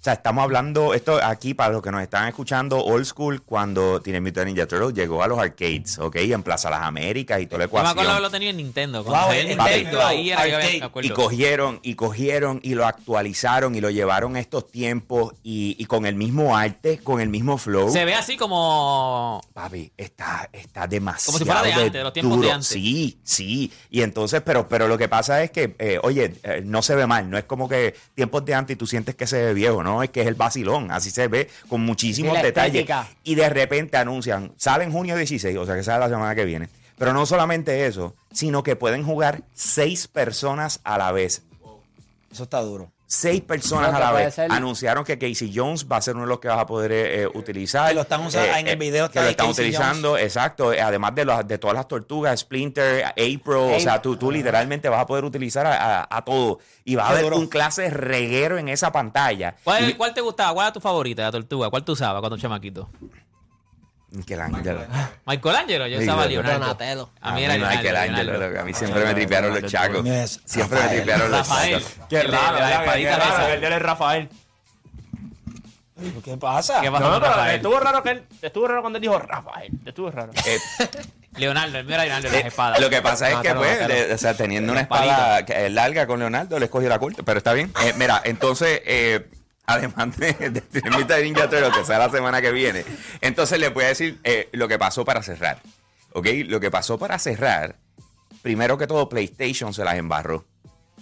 O 0.02 0.04
sea, 0.04 0.14
estamos 0.14 0.42
hablando, 0.42 0.94
esto 0.94 1.20
aquí 1.22 1.54
para 1.54 1.72
los 1.74 1.80
que 1.80 1.92
nos 1.92 2.02
están 2.02 2.26
escuchando, 2.26 2.84
old 2.84 3.04
school, 3.04 3.40
cuando 3.42 4.00
Teenage 4.02 4.20
Mutant 4.20 4.46
Ninja 4.48 4.66
Turtles 4.66 4.94
llegó 4.94 5.22
a 5.22 5.28
los 5.28 5.38
arcades, 5.38 5.96
¿ok? 6.00 6.16
En 6.16 6.42
Plaza 6.42 6.70
Las 6.70 6.82
Américas 6.82 7.40
y 7.40 7.46
toda 7.46 7.58
la 7.60 7.64
Yo 7.66 7.70
me 7.70 7.78
ecuación. 7.78 7.90
acuerdo 7.92 8.16
que 8.16 8.20
lo 8.22 8.30
tenía 8.30 8.50
en 8.50 8.56
Nintendo. 8.56 9.04
Wow, 9.04 9.30
el 9.30 9.38
en 9.38 9.46
Nintendo, 9.58 9.70
Nintendo, 9.76 10.04
ahí 10.04 10.30
era 10.32 10.48
yo 10.48 10.58
me. 10.58 11.06
Y 11.06 11.10
cogieron, 11.10 11.78
y 11.84 11.94
cogieron, 11.94 12.58
y 12.64 12.74
lo 12.74 12.84
actualizaron, 12.84 13.76
y 13.76 13.80
lo 13.80 13.90
llevaron 13.90 14.34
a 14.34 14.40
estos 14.40 14.68
tiempos, 14.72 15.34
y, 15.44 15.76
y 15.78 15.84
con 15.84 16.04
el 16.04 16.16
mismo 16.16 16.56
arte, 16.56 16.98
con 16.98 17.20
el 17.20 17.28
mismo 17.28 17.56
flow. 17.56 17.88
Se 17.88 18.04
ve 18.04 18.14
así 18.14 18.36
como... 18.36 19.40
Papi, 19.54 19.92
está, 19.96 20.50
está 20.52 20.88
demasiado 20.88 21.26
Como 21.26 21.38
si 21.38 21.44
fuera 21.44 21.62
de 21.62 21.72
antes, 21.74 21.92
de 21.92 22.02
los 22.02 22.12
tiempos 22.12 22.40
de 22.40 22.42
duro. 22.46 22.54
antes. 22.54 22.66
Sí, 22.66 23.20
sí. 23.22 23.70
Y 23.88 24.02
entonces, 24.02 24.42
pero, 24.44 24.66
pero 24.66 24.88
lo 24.88 24.98
que 24.98 25.08
pasa 25.08 25.44
es 25.44 25.52
que, 25.52 25.76
eh, 25.78 26.00
oye, 26.02 26.34
eh, 26.42 26.60
no 26.64 26.82
se 26.82 26.96
ve 26.96 27.06
mal. 27.06 27.30
No 27.30 27.38
es 27.38 27.44
como 27.44 27.68
que 27.68 27.94
tiempos 28.16 28.44
de 28.44 28.54
antes 28.54 28.74
y 28.74 28.76
tú 28.76 28.88
sientes 28.88 29.14
que 29.14 29.28
se 29.28 29.40
ve 29.40 29.54
viejo, 29.54 29.84
¿no? 29.84 29.91
Es 30.00 30.10
que 30.10 30.20
es 30.20 30.28
el 30.28 30.36
vacilón. 30.36 30.92
Así 30.92 31.10
se 31.10 31.26
ve 31.26 31.50
con 31.68 31.80
muchísimos 31.80 32.40
detalles. 32.40 32.86
Y 33.24 33.34
de 33.34 33.48
repente 33.48 33.96
anuncian, 33.96 34.52
sale 34.56 34.84
en 34.84 34.92
junio 34.92 35.16
16, 35.16 35.58
o 35.58 35.66
sea 35.66 35.74
que 35.74 35.82
sale 35.82 35.98
la 35.98 36.08
semana 36.08 36.36
que 36.36 36.44
viene. 36.44 36.68
Pero 36.96 37.12
no 37.12 37.26
solamente 37.26 37.86
eso, 37.86 38.14
sino 38.32 38.62
que 38.62 38.76
pueden 38.76 39.02
jugar 39.02 39.42
seis 39.54 40.06
personas 40.06 40.78
a 40.84 40.98
la 40.98 41.10
vez. 41.10 41.42
Eso 42.30 42.44
está 42.44 42.60
duro. 42.60 42.91
Seis 43.14 43.42
personas 43.42 43.90
No, 43.90 43.98
a 43.98 44.00
la 44.00 44.12
vez 44.12 44.34
ser- 44.34 44.50
anunciaron 44.50 45.04
que 45.04 45.18
Casey 45.18 45.52
Jones 45.54 45.86
va 45.86 45.98
a 45.98 46.00
ser 46.00 46.14
uno 46.14 46.24
de 46.24 46.30
los 46.30 46.40
que 46.40 46.48
vas 46.48 46.56
a 46.60 46.64
poder 46.64 46.92
eh, 46.92 47.22
eh, 47.24 47.26
utilizar. 47.34 47.88
Que 47.88 47.94
lo 47.94 48.00
están 48.00 48.22
usando- 48.24 48.56
en 48.56 48.66
el 48.68 48.76
video 48.78 49.04
que 49.04 49.18
está 49.18 49.22
lo 49.24 49.28
están 49.28 49.46
Casey 49.48 49.64
utilizando, 49.66 50.16
exacto. 50.16 50.72
eh, 50.72 50.80
Además 50.80 51.14
de, 51.14 51.26
los, 51.26 51.46
de 51.46 51.58
todas 51.58 51.76
las 51.76 51.86
tortugas, 51.86 52.40
Splinter, 52.40 53.04
April, 53.04 53.42
o 53.76 53.78
sea, 53.80 54.00
tú, 54.00 54.16
tú 54.16 54.30
literalmente 54.30 54.88
vas 54.88 55.00
a 55.00 55.06
poder 55.06 55.26
utilizar 55.26 55.66
a, 55.66 56.00
a- 56.00 56.08
a 56.10 56.24
todo. 56.24 56.60
Y 56.86 56.94
vas 56.94 57.10
a 57.10 57.20
duro. 57.20 57.36
un 57.36 57.48
clase 57.48 57.90
reguero 57.90 58.56
en 58.56 58.70
esa 58.70 58.90
pantalla. 58.92 59.56
¿Cuál, 59.62 59.90
Y- 59.90 59.92
cuál 59.92 60.14
te 60.14 60.22
gustaba? 60.22 60.54
¿Cuál 60.54 60.66
era 60.68 60.72
tu 60.72 60.80
favorita 60.80 61.20
de 61.20 61.28
la 61.28 61.32
tortuga? 61.32 61.68
¿Cuál 61.68 61.84
tú 61.84 61.92
usabas 61.92 62.20
cuando 62.20 62.38
chamaquito? 62.38 62.88
Michelangelo. 64.12 64.80
Michelangelo, 65.26 65.86
yo 65.86 66.00
yo- 66.00 66.26
Leonardo. 66.26 66.58
Donatello. 66.60 67.10
A 67.20 67.32
mí 67.32 67.44
era 67.44 67.54
Leonardo. 67.56 67.78
Michelangelo, 67.78 68.60
a 68.60 68.64
mí 68.64 68.74
siempre 68.74 69.04
me 69.04 69.14
tripearon 69.14 69.60
los 69.60 69.70
chacos. 69.72 70.06
Siempre 70.44 70.80
me 70.82 70.88
tripearon 70.88 71.30
los 71.30 71.48
Rafael. 71.48 71.82
chacos. 71.82 72.08
Qué 72.08 72.22
raro, 72.24 72.54
de 72.56 72.60
la 72.60 72.70
espadita 72.80 73.54
el 73.54 73.60
de 73.60 73.66
él 73.66 73.72
es 73.72 73.82
Rafael. 73.82 74.28
¿Qué 76.24 76.36
pasa? 76.36 76.80
¿Qué 76.80 76.90
pasó 76.90 77.04
No, 77.10 77.20
pero 77.20 77.32
Rafael? 77.32 77.56
estuvo 77.56 77.78
raro 77.78 78.02
que 78.02 78.10
él, 78.10 78.24
estuvo 78.42 78.66
raro 78.66 78.80
cuando 78.80 78.96
él 78.96 79.02
dijo 79.02 79.18
Rafael. 79.18 79.70
Estuvo 79.84 80.10
raro. 80.10 80.32
Eh, 80.46 80.58
Leonardo, 81.36 81.78
el 81.78 81.84
mío 81.84 81.94
era 81.94 82.04
Leonardo 82.04 82.28
las 82.28 82.36
Eh, 82.44 82.46
espadas. 82.48 82.80
Lo 82.80 82.90
que 82.90 83.00
pasa 83.02 83.28
es 83.30 83.36
No, 83.36 83.42
que, 83.42 83.54
pues, 83.54 84.12
o 84.12 84.18
sea, 84.18 84.34
teniendo 84.34 84.72
una 84.72 84.82
espada 84.82 85.44
larga 85.70 86.06
con 86.06 86.18
Leonardo, 86.18 86.58
le 86.58 86.64
escogió 86.64 86.88
la 86.88 86.98
corte, 86.98 87.22
pero 87.22 87.38
está 87.38 87.52
bien. 87.52 87.72
Eh, 87.84 87.94
mira, 87.96 88.20
entonces, 88.24 88.82
eh, 88.84 89.28
además 89.66 90.16
de, 90.16 90.32
de 90.32 90.60
de 90.60 91.22
Ninja 91.22 91.48
Turtle, 91.48 91.70
que 91.72 91.84
sea 91.84 91.98
la 91.98 92.10
semana 92.10 92.40
que 92.40 92.52
viene, 92.52 92.84
entonces 93.20 93.58
le 93.58 93.68
voy 93.68 93.84
a 93.84 93.88
decir 93.88 94.18
eh, 94.24 94.48
lo 94.52 94.68
que 94.68 94.78
pasó 94.78 95.04
para 95.04 95.22
cerrar. 95.22 95.60
¿Ok? 96.14 96.26
Lo 96.46 96.60
que 96.60 96.70
pasó 96.70 96.98
para 96.98 97.18
cerrar, 97.18 97.76
primero 98.42 98.76
que 98.76 98.86
todo, 98.86 99.08
PlayStation 99.08 99.72
se 99.72 99.84
las 99.84 99.96
embarró. 99.96 100.44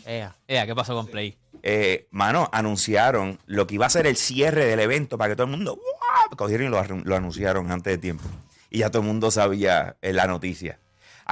Ea. 0.07 0.35
Ea, 0.47 0.67
¿Qué 0.67 0.75
pasó 0.75 0.95
con 0.95 1.07
Play? 1.07 1.37
Eh, 1.63 2.07
mano, 2.11 2.49
anunciaron 2.53 3.39
lo 3.47 3.67
que 3.67 3.75
iba 3.75 3.87
a 3.87 3.91
ser 3.91 4.07
el 4.07 4.17
cierre 4.17 4.65
del 4.65 4.81
evento 4.81 5.19
para 5.19 5.31
que 5.31 5.37
todo 5.37 5.45
el 5.45 5.51
mundo 5.51 5.75
¡guau! 5.75 6.37
cogieron 6.37 6.69
y 6.69 7.05
lo 7.05 7.17
anunciaron 7.17 7.71
antes 7.71 7.95
de 7.95 7.99
tiempo. 7.99 8.25
Y 8.71 8.79
ya 8.79 8.91
todo 8.91 9.03
el 9.03 9.09
mundo 9.09 9.31
sabía 9.31 9.97
eh, 10.01 10.13
la 10.13 10.27
noticia. 10.27 10.79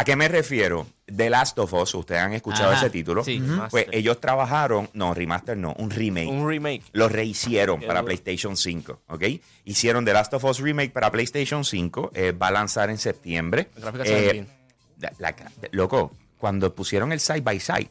¿A 0.00 0.04
qué 0.04 0.14
me 0.14 0.28
refiero? 0.28 0.86
The 1.06 1.28
Last 1.28 1.58
of 1.58 1.72
Us, 1.72 1.92
ustedes 1.94 2.20
han 2.20 2.32
escuchado 2.32 2.70
Ajá, 2.70 2.78
ese 2.82 2.90
título. 2.90 3.24
sí. 3.24 3.42
Pues 3.68 3.86
ellos 3.90 4.20
trabajaron, 4.20 4.88
no, 4.92 5.12
remaster 5.12 5.56
no, 5.56 5.74
un 5.76 5.90
remake. 5.90 6.28
Un 6.28 6.46
remake. 6.48 6.82
Lo 6.92 7.08
rehicieron 7.08 7.80
Qué 7.80 7.86
para 7.88 8.00
duro. 8.02 8.06
PlayStation 8.06 8.56
5, 8.56 9.00
¿ok? 9.08 9.24
Hicieron 9.64 10.04
The 10.04 10.12
Last 10.12 10.32
of 10.34 10.44
Us 10.44 10.60
Remake 10.60 10.92
para 10.92 11.10
PlayStation 11.10 11.64
5, 11.64 12.12
eh, 12.14 12.30
va 12.30 12.46
a 12.46 12.50
lanzar 12.52 12.90
en 12.90 12.98
septiembre. 12.98 13.70
Ven 13.76 14.02
Eh, 14.06 14.28
bien. 14.32 14.48
la- 15.00 15.12
la- 15.18 15.34
loco, 15.72 16.12
cuando 16.38 16.72
pusieron 16.74 17.10
el 17.10 17.18
side 17.18 17.40
by 17.40 17.58
side, 17.58 17.88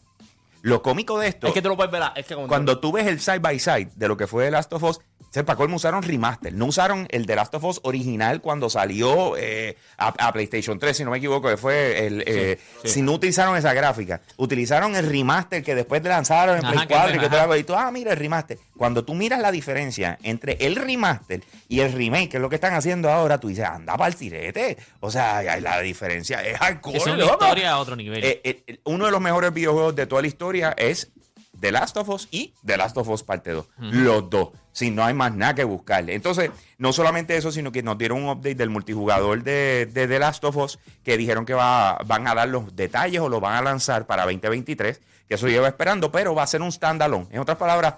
lo 0.61 0.81
cómico 0.81 1.19
de 1.19 1.27
esto 1.27 1.47
Es 1.47 1.53
que 1.53 1.61
tú 1.61 1.67
lo 1.69 1.75
puedes 1.75 1.91
ver. 1.91 2.03
Es 2.15 2.25
que 2.25 2.35
cuando, 2.35 2.47
cuando 2.47 2.79
tú 2.79 2.93
ves 2.93 3.05
el 3.07 3.19
side 3.19 3.39
by 3.39 3.59
side 3.59 3.89
de 3.95 4.07
lo 4.07 4.15
que 4.15 4.27
fue 4.27 4.45
The 4.45 4.51
Last 4.51 4.71
of 4.71 4.83
Us, 4.83 5.01
sepa 5.29 5.55
colmo 5.55 5.75
usaron 5.75 6.01
remaster. 6.03 6.53
No 6.53 6.65
usaron 6.65 7.07
el 7.12 7.25
The 7.25 7.36
Last 7.36 7.53
of 7.55 7.63
Us 7.65 7.79
original 7.83 8.41
cuando 8.41 8.69
salió 8.69 9.36
eh, 9.38 9.77
a, 9.97 10.07
a 10.27 10.33
PlayStation 10.33 10.79
3, 10.79 10.97
si 10.97 11.03
no 11.03 11.12
me 11.12 11.17
equivoco, 11.17 11.50
que 11.50 11.57
fue 11.57 12.07
el. 12.07 12.24
eh, 12.25 12.59
Si 12.83 13.01
no 13.01 13.13
utilizaron 13.13 13.55
esa 13.57 13.74
gráfica, 13.74 14.21
utilizaron 14.38 14.95
el 14.95 15.07
remaster 15.09 15.63
que 15.63 15.75
después 15.75 16.03
lanzaron 16.03 16.57
en 16.57 16.65
Ajá, 16.65 16.74
Play 16.74 16.88
que 16.88 16.93
4 16.93 17.15
y 17.15 17.19
que 17.19 17.29
todo 17.29 17.57
y 17.57 17.63
tú, 17.63 17.75
ah, 17.75 17.91
mira 17.91 18.12
el 18.13 18.17
remaster. 18.17 18.57
Cuando 18.77 19.03
tú 19.03 19.13
miras 19.13 19.39
la 19.41 19.51
diferencia 19.51 20.17
entre 20.24 20.53
el 20.62 20.75
remaster 20.75 21.43
y 21.67 21.81
el 21.81 21.91
remake, 21.93 22.29
que 22.29 22.38
es 22.38 22.41
lo 22.41 22.50
que 22.50 22.55
están 22.55 22.74
haciendo 22.74 23.09
ahora, 23.12 23.39
tú 23.39 23.47
dices, 23.50 23.65
anda 23.65 23.97
para 23.97 24.07
el 24.09 24.15
tirete. 24.15 24.77
O 25.01 25.12
sea, 25.12 25.59
la 25.59 25.81
diferencia 25.81 26.41
es 26.43 26.57
hardcore. 26.57 26.97
Es 26.97 27.05
una 27.05 27.25
historia 27.25 27.71
a 27.71 27.79
otro 27.79 27.95
nivel. 27.95 28.24
Eh, 28.24 28.41
eh, 28.43 28.79
uno 28.86 29.05
de 29.05 29.12
los 29.12 29.21
mejores 29.21 29.53
videojuegos 29.53 29.95
de 29.95 30.07
toda 30.07 30.21
la 30.21 30.27
historia 30.27 30.74
es 30.77 31.12
The 31.59 31.71
Last 31.71 31.97
of 31.97 32.09
Us 32.09 32.27
y 32.31 32.53
The 32.65 32.77
Last 32.77 32.97
of 32.97 33.09
Us 33.09 33.23
Parte 33.23 33.51
2. 33.51 33.65
Los 33.79 34.29
dos. 34.29 34.49
Si 34.71 34.91
no 34.91 35.03
hay 35.03 35.13
más 35.13 35.33
nada 35.33 35.55
que 35.55 35.63
buscarle. 35.63 36.13
Entonces, 36.13 36.51
no 36.77 36.93
solamente 36.93 37.35
eso, 37.35 37.51
sino 37.51 37.71
que 37.71 37.81
nos 37.81 37.97
dieron 37.97 38.23
un 38.23 38.29
update 38.29 38.55
del 38.55 38.69
multijugador 38.69 39.43
de, 39.43 39.89
de 39.91 40.07
The 40.07 40.19
Last 40.19 40.43
of 40.43 40.55
Us 40.57 40.79
que 41.03 41.17
dijeron 41.17 41.45
que 41.45 41.53
va, 41.53 41.97
van 42.05 42.27
a 42.27 42.35
dar 42.35 42.47
los 42.49 42.75
detalles 42.75 43.21
o 43.21 43.29
lo 43.29 43.39
van 43.39 43.55
a 43.55 43.61
lanzar 43.61 44.05
para 44.05 44.23
2023. 44.23 45.01
Que 45.27 45.35
eso 45.35 45.47
lleva 45.47 45.67
esperando, 45.67 46.11
pero 46.11 46.35
va 46.35 46.43
a 46.43 46.47
ser 46.47 46.61
un 46.61 46.71
standalone. 46.71 47.27
En 47.31 47.39
otras 47.39 47.57
palabras, 47.57 47.95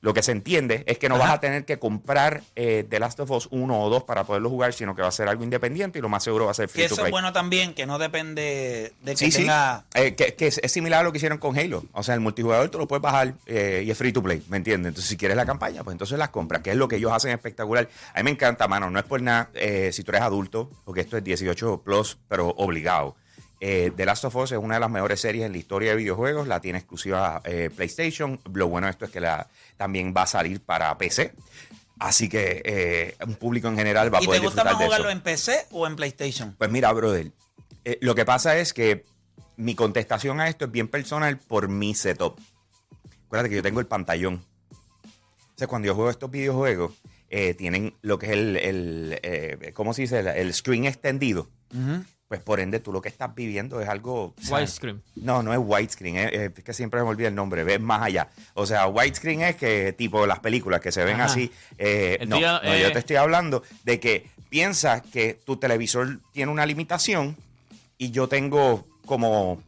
lo 0.00 0.14
que 0.14 0.22
se 0.22 0.30
entiende 0.30 0.84
es 0.86 0.96
que 0.98 1.08
no 1.08 1.18
vas 1.18 1.30
a 1.30 1.40
tener 1.40 1.64
que 1.64 1.78
comprar 1.80 2.42
eh, 2.54 2.86
The 2.88 3.00
Last 3.00 3.18
of 3.18 3.30
Us 3.32 3.48
1 3.50 3.82
o 3.82 3.90
2 3.90 4.04
para 4.04 4.22
poderlo 4.24 4.48
jugar, 4.48 4.72
sino 4.72 4.94
que 4.94 5.02
va 5.02 5.08
a 5.08 5.12
ser 5.12 5.26
algo 5.28 5.42
independiente 5.42 5.98
y 5.98 6.02
lo 6.02 6.08
más 6.08 6.22
seguro 6.22 6.44
va 6.44 6.52
a 6.52 6.54
ser 6.54 6.68
free 6.68 6.82
Que 6.82 6.88
to 6.88 6.94
eso 6.94 7.02
play. 7.02 7.08
es 7.10 7.12
bueno 7.12 7.32
también, 7.32 7.74
que 7.74 7.84
no 7.84 7.98
depende 7.98 8.92
de 9.02 9.10
que 9.12 9.16
Sí, 9.16 9.32
sí. 9.32 9.38
tenga... 9.38 9.84
Eh, 9.94 10.14
que, 10.14 10.34
que 10.34 10.46
es, 10.46 10.58
es 10.62 10.70
similar 10.70 11.00
a 11.00 11.02
lo 11.02 11.10
que 11.12 11.18
hicieron 11.18 11.38
con 11.38 11.58
Halo. 11.58 11.84
O 11.92 12.02
sea, 12.04 12.14
el 12.14 12.20
multijugador 12.20 12.68
tú 12.68 12.78
lo 12.78 12.86
puedes 12.86 13.02
bajar 13.02 13.34
eh, 13.46 13.82
y 13.84 13.90
es 13.90 13.98
free 13.98 14.12
to 14.12 14.22
play, 14.22 14.42
¿me 14.48 14.56
entiendes? 14.58 14.90
Entonces, 14.90 15.08
si 15.08 15.16
quieres 15.16 15.36
la 15.36 15.46
campaña, 15.46 15.82
pues 15.82 15.94
entonces 15.94 16.16
las 16.16 16.28
compras, 16.28 16.62
que 16.62 16.70
es 16.70 16.76
lo 16.76 16.86
que 16.86 16.96
ellos 16.96 17.10
hacen 17.12 17.32
espectacular. 17.32 17.88
A 18.14 18.18
mí 18.18 18.22
me 18.24 18.30
encanta, 18.30 18.68
mano. 18.68 18.90
No 18.90 18.98
es 19.00 19.04
por 19.04 19.20
nada 19.20 19.50
eh, 19.54 19.90
si 19.92 20.04
tú 20.04 20.12
eres 20.12 20.22
adulto, 20.22 20.70
porque 20.84 21.00
esto 21.00 21.16
es 21.16 21.24
18 21.24 21.82
plus, 21.84 22.18
pero 22.28 22.50
obligado. 22.50 23.16
Eh, 23.60 23.90
The 23.96 24.06
Last 24.06 24.24
of 24.24 24.36
Us 24.36 24.52
es 24.52 24.58
una 24.58 24.74
de 24.74 24.80
las 24.80 24.90
mejores 24.90 25.20
series 25.20 25.44
en 25.44 25.52
la 25.52 25.58
historia 25.58 25.90
de 25.90 25.96
videojuegos. 25.96 26.46
La 26.46 26.60
tiene 26.60 26.78
exclusiva 26.78 27.40
eh, 27.44 27.70
PlayStation. 27.74 28.40
Lo 28.52 28.68
bueno 28.68 28.86
de 28.86 28.92
esto 28.92 29.04
es 29.04 29.10
que 29.10 29.20
la, 29.20 29.48
también 29.76 30.14
va 30.16 30.22
a 30.22 30.26
salir 30.26 30.60
para 30.60 30.96
PC. 30.96 31.32
Así 31.98 32.28
que 32.28 32.62
eh, 32.64 33.16
un 33.26 33.34
público 33.34 33.66
en 33.68 33.76
general 33.76 34.12
va 34.14 34.18
a 34.18 34.22
¿Y 34.22 34.24
te 34.24 34.26
poder 34.28 34.42
gusta 34.42 34.62
disfrutar 34.62 34.72
más 34.72 34.78
de 34.78 34.84
eso. 34.84 34.94
jugarlo 34.94 35.10
en 35.10 35.20
PC 35.20 35.66
o 35.72 35.86
en 35.86 35.96
PlayStation? 35.96 36.54
Pues 36.56 36.70
mira, 36.70 36.92
brother, 36.92 37.32
lo 38.00 38.14
que 38.14 38.24
pasa 38.24 38.56
es 38.58 38.72
que 38.72 39.04
mi 39.56 39.74
contestación 39.74 40.40
a 40.40 40.48
esto 40.48 40.66
es 40.66 40.70
bien 40.70 40.86
personal 40.86 41.38
por 41.38 41.68
mi 41.68 41.94
setup. 41.94 42.38
Acuérdate 43.26 43.50
que 43.50 43.56
yo 43.56 43.62
tengo 43.62 43.80
el 43.80 43.86
pantallón. 43.86 44.44
O 44.72 45.58
sea, 45.58 45.66
cuando 45.66 45.86
yo 45.86 45.96
juego 45.96 46.10
estos 46.10 46.30
videojuegos, 46.30 46.92
tienen 47.56 47.94
lo 48.02 48.20
que 48.20 48.26
es 48.26 48.32
el, 48.32 48.56
el, 48.56 49.72
¿cómo 49.74 49.92
se 49.92 50.02
dice? 50.02 50.20
El, 50.20 50.28
el 50.28 50.54
screen 50.54 50.84
extendido. 50.84 51.48
Pues 52.28 52.42
por 52.42 52.60
ende, 52.60 52.78
tú 52.78 52.92
lo 52.92 53.00
que 53.00 53.08
estás 53.08 53.34
viviendo 53.34 53.80
es 53.80 53.88
algo... 53.88 54.34
o 54.38 54.42
sea, 54.42 54.58
Widescreen. 54.58 55.02
No, 55.16 55.42
no 55.42 55.52
es 55.54 55.58
widescreen, 55.62 56.16
es, 56.16 56.32
es 56.58 56.64
que 56.64 56.74
siempre 56.74 57.02
me 57.02 57.08
olvida 57.08 57.28
el 57.28 57.34
nombre, 57.34 57.64
ves 57.64 57.80
más 57.80 58.02
allá. 58.02 58.28
O 58.52 58.66
sea, 58.66 58.86
widescreen 58.86 59.40
es 59.40 59.56
que 59.56 59.94
tipo 59.94 60.26
las 60.26 60.38
películas 60.40 60.82
que 60.82 60.92
se 60.92 61.02
ven 61.04 61.16
Ajá. 61.16 61.24
así. 61.24 61.50
eh, 61.78 62.18
no, 62.28 62.38
yo 62.38 62.60
eh, 62.62 62.90
te 62.92 62.98
estoy 62.98 63.16
hablando 63.16 63.62
de 63.84 63.98
que 63.98 64.26
piensas 64.50 65.00
que 65.02 65.34
tu 65.44 65.56
televisor 65.56 66.18
tiene 66.32 66.52
una 66.52 66.66
limitación 66.66 67.34
y 67.96 68.10
yo 68.10 68.28
tengo 68.28 68.86
como 69.06 69.62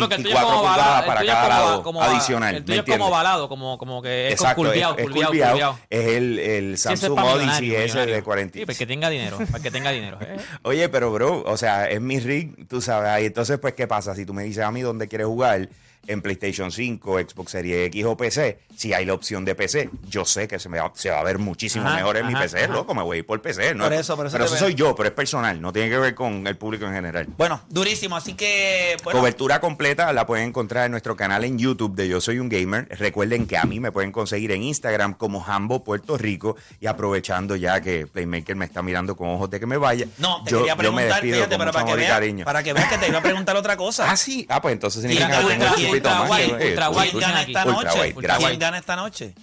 24 0.00 0.28
es 0.38 0.44
como 0.44 0.62
pulgadas 0.62 1.02
para 1.04 1.24
cada 1.26 1.48
lado 1.48 1.82
como- 1.82 2.02
adicional. 2.02 2.54
El 2.54 2.60
¿me 2.62 2.66
tuyo 2.66 2.82
es 2.86 2.98
como 2.98 3.10
balado, 3.10 3.48
como, 3.48 3.78
como 3.78 4.02
que 4.02 4.28
es 4.28 4.32
Exacto, 4.34 4.62
curviado, 4.62 4.96
es, 4.98 5.04
curviado, 5.04 5.28
curviado. 5.30 5.52
curviado. 5.52 5.78
Es 5.90 6.06
el, 6.08 6.38
el 6.38 6.76
Sí, 6.78 6.82
Samsung 6.82 7.14
pa' 7.14 7.24
Odyssey 7.24 7.74
ese 7.74 8.06
de 8.06 8.22
40. 8.22 8.58
Sí, 8.58 8.66
para 8.66 8.78
que 8.78 8.86
tenga 8.86 9.08
dinero, 9.10 9.38
para 9.50 9.62
que 9.62 9.70
tenga 9.70 9.90
dinero. 9.90 10.18
eh. 10.20 10.36
Oye, 10.62 10.88
pero 10.88 11.12
bro, 11.12 11.42
o 11.46 11.56
sea, 11.56 11.88
es 11.88 12.00
mi 12.00 12.18
rig, 12.20 12.68
tú 12.68 12.80
sabes. 12.80 13.22
Y 13.22 13.26
entonces, 13.26 13.58
pues, 13.58 13.74
¿qué 13.74 13.86
pasa? 13.86 14.14
Si 14.14 14.24
tú 14.26 14.34
me 14.34 14.44
dices 14.44 14.64
a 14.64 14.70
mí 14.70 14.80
dónde 14.82 15.08
quieres 15.08 15.26
jugar, 15.26 15.68
en 16.06 16.22
PlayStation 16.22 16.70
5, 16.70 17.18
Xbox 17.20 17.52
Series 17.52 17.86
X 17.88 18.04
o 18.04 18.16
PC, 18.16 18.58
si 18.76 18.92
hay 18.92 19.04
la 19.04 19.14
opción 19.14 19.44
de 19.44 19.54
PC, 19.54 19.90
yo 20.08 20.24
sé 20.24 20.48
que 20.48 20.58
se, 20.58 20.68
me 20.68 20.78
va, 20.78 20.92
se 20.94 21.10
va 21.10 21.20
a 21.20 21.24
ver 21.24 21.38
muchísimo 21.38 21.86
Ajá, 21.86 21.96
mejor 21.96 22.16
en 22.16 22.26
mi 22.26 22.34
PC, 22.34 22.64
ajá. 22.64 22.72
loco, 22.72 22.94
me 22.94 23.02
voy 23.02 23.16
a 23.16 23.18
ir 23.20 23.26
por 23.26 23.40
PC. 23.40 23.74
¿no? 23.74 23.84
Por 23.84 23.92
eso, 23.92 24.16
por 24.16 24.26
eso 24.26 24.32
pero 24.34 24.44
eso 24.44 24.54
veo. 24.54 24.62
soy 24.64 24.74
yo, 24.74 24.94
pero 24.94 25.08
es 25.08 25.14
personal, 25.14 25.60
no 25.60 25.72
tiene 25.72 25.88
que 25.90 25.98
ver 25.98 26.14
con 26.14 26.46
el 26.46 26.56
público 26.56 26.86
en 26.86 26.92
general. 26.92 27.26
Bueno, 27.36 27.60
durísimo. 27.68 28.16
Así 28.16 28.34
que, 28.34 28.96
bueno, 29.04 29.18
Cobertura 29.20 29.60
completa 29.60 30.12
la 30.12 30.26
pueden 30.26 30.48
encontrar 30.48 30.86
en 30.86 30.90
nuestro 30.90 31.16
canal 31.16 31.44
en 31.44 31.58
YouTube 31.58 31.94
de 31.94 32.08
Yo 32.08 32.20
Soy 32.20 32.38
un 32.38 32.48
Gamer. 32.48 32.86
Recuerden 32.90 33.46
que 33.46 33.56
a 33.56 33.64
mí 33.64 33.80
me 33.80 33.92
pueden 33.92 34.12
conseguir 34.12 34.52
en 34.52 34.62
Instagram 34.62 35.14
como 35.14 35.44
Hambo 35.44 35.84
Puerto 35.84 36.16
Rico. 36.18 36.56
Y 36.80 36.86
aprovechando 36.86 37.56
ya 37.56 37.80
que 37.80 38.06
Playmaker 38.06 38.56
me 38.56 38.64
está 38.64 38.82
mirando 38.82 39.16
con 39.16 39.28
ojos 39.30 39.50
de 39.50 39.60
que 39.60 39.66
me 39.66 39.76
vaya, 39.76 40.06
no, 40.18 40.42
te 40.44 40.50
yo, 40.50 40.58
quería 40.58 40.72
yo 40.72 40.76
me 40.76 40.82
preguntar, 40.82 41.08
despido 41.08 41.34
fíjate, 41.36 41.50
con 41.50 41.58
pero 41.58 41.72
mucho 41.72 41.72
para 41.72 41.84
que, 41.84 41.92
amor 41.92 41.98
y 41.98 42.02
veas, 42.02 42.12
cariño. 42.12 42.44
para 42.44 42.62
que 42.62 42.72
veas 42.72 42.88
que 42.88 42.98
te 42.98 43.08
iba 43.08 43.18
a 43.18 43.22
preguntar 43.22 43.56
otra 43.56 43.76
cosa. 43.76 44.10
Ah, 44.10 44.16
sí. 44.16 44.46
Ah, 44.48 44.60
pues 44.60 44.72
entonces 44.72 45.02
¿Quién, 45.04 45.16
significa 45.18 45.74
que 45.76 45.93
ultra, 45.94 46.12
chupito 46.12 46.22
ultra 46.22 46.36
white, 46.36 46.64
Eh, 46.64 46.68
ultra 46.70 46.88
ultra 46.90 47.02
white 47.02 47.18
gana 47.20 47.42
esta 47.42 47.66
ultra 47.66 47.82
noche? 47.90 48.00
white. 48.14 48.36
¿Quién 48.46 48.58
gana 48.58 48.78
esta 48.78 48.96
noche? 48.96 49.34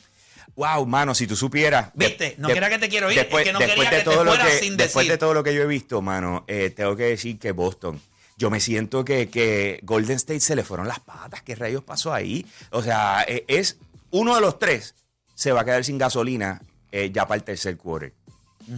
Wow, 0.56 0.86
mano, 0.86 1.16
si 1.16 1.28
tú 1.28 1.36
supieras. 1.36 1.92
Viste, 1.94 2.36
no 2.38 2.50
quiera 2.50 2.70
que 2.70 2.78
te 2.78 2.90
quiero 2.90 3.10
ir, 3.12 3.18
es 3.18 3.24
Después, 3.24 3.46
que 3.46 3.54
no 3.54 3.60
quería 3.60 3.76
de 3.76 3.90
que 3.90 3.96
te 3.98 4.02
todo 4.04 4.24
lo 4.24 4.32
fueras 4.32 4.48
que, 4.48 4.60
sin 4.60 4.78
Después 4.78 5.06
decir. 5.06 5.12
de 5.14 5.18
todo 5.18 5.34
lo 5.34 5.44
que 5.44 5.54
yo 5.56 5.62
he 5.64 5.66
visto, 5.68 6.02
mano, 6.02 6.44
eh, 6.48 6.70
tengo 6.76 6.96
que 6.96 7.04
decir 7.04 7.40
que 7.40 7.52
Boston. 7.54 8.02
Yo 8.38 8.50
me 8.50 8.60
siento 8.60 9.06
que, 9.06 9.30
que 9.30 9.80
Golden 9.84 10.18
State 10.18 10.40
se 10.42 10.56
le 10.56 10.64
fueron 10.64 10.88
las 10.88 11.00
patas. 11.00 11.42
¿Qué 11.44 11.56
rayos 11.56 11.84
pasó 11.84 12.14
ahí? 12.14 12.46
O 12.72 12.82
sea, 12.84 13.24
eh, 13.28 13.46
es 13.48 13.78
uno 14.10 14.36
de 14.36 14.42
los 14.42 14.60
tres 14.60 14.96
se 15.36 15.52
va 15.52 15.62
a 15.62 15.66
quedar 15.66 15.84
sin 15.86 15.98
gasolina 15.98 16.62
eh, 16.92 17.12
ya 17.14 17.26
para 17.28 17.38
el 17.38 17.44
tercer 17.44 17.78
quarter. 17.78 18.14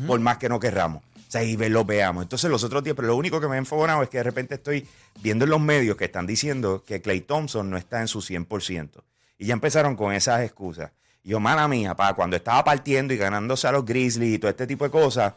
Por 0.08 0.20
más 0.20 0.38
que 0.38 0.48
no 0.50 0.60
querramos. 0.60 1.04
O 1.34 1.40
sea, 1.40 1.44
y 1.44 1.58
lo 1.58 1.84
veamos. 1.84 2.24
Entonces, 2.24 2.50
los 2.50 2.64
otros 2.64 2.84
días, 2.84 2.96
pero 2.96 3.08
lo 3.08 3.16
único 3.16 3.42
que 3.42 3.48
me 3.48 3.56
ha 3.56 3.58
enfogonado 3.58 4.04
es 4.04 4.10
que 4.10 4.18
de 4.18 4.24
repente 4.24 4.56
estoy 4.56 4.88
viendo 5.22 5.46
en 5.46 5.52
los 5.52 5.60
medios 5.60 5.98
que 5.98 6.06
están 6.06 6.28
diciendo 6.28 6.84
que 6.86 7.02
Clay 7.02 7.22
Thompson 7.22 7.70
no 7.70 7.78
está 7.78 8.02
en 8.02 8.08
su 8.08 8.20
100%. 8.20 9.02
Y 9.40 9.48
ya 9.48 9.54
empezaron 9.54 9.96
con 9.96 10.14
esas 10.14 10.42
excusas. 10.42 10.92
Y 11.24 11.30
yo, 11.30 11.40
mala 11.40 11.68
mía, 11.68 11.96
pa, 11.96 12.14
cuando 12.14 12.36
estaba 12.36 12.64
partiendo 12.64 13.14
y 13.14 13.18
ganándose 13.18 13.68
a 13.68 13.72
los 13.72 13.84
Grizzlies 13.84 14.36
y 14.36 14.40
todo 14.40 14.52
este 14.52 14.68
tipo 14.68 14.86
de 14.86 14.92
cosas, 14.92 15.34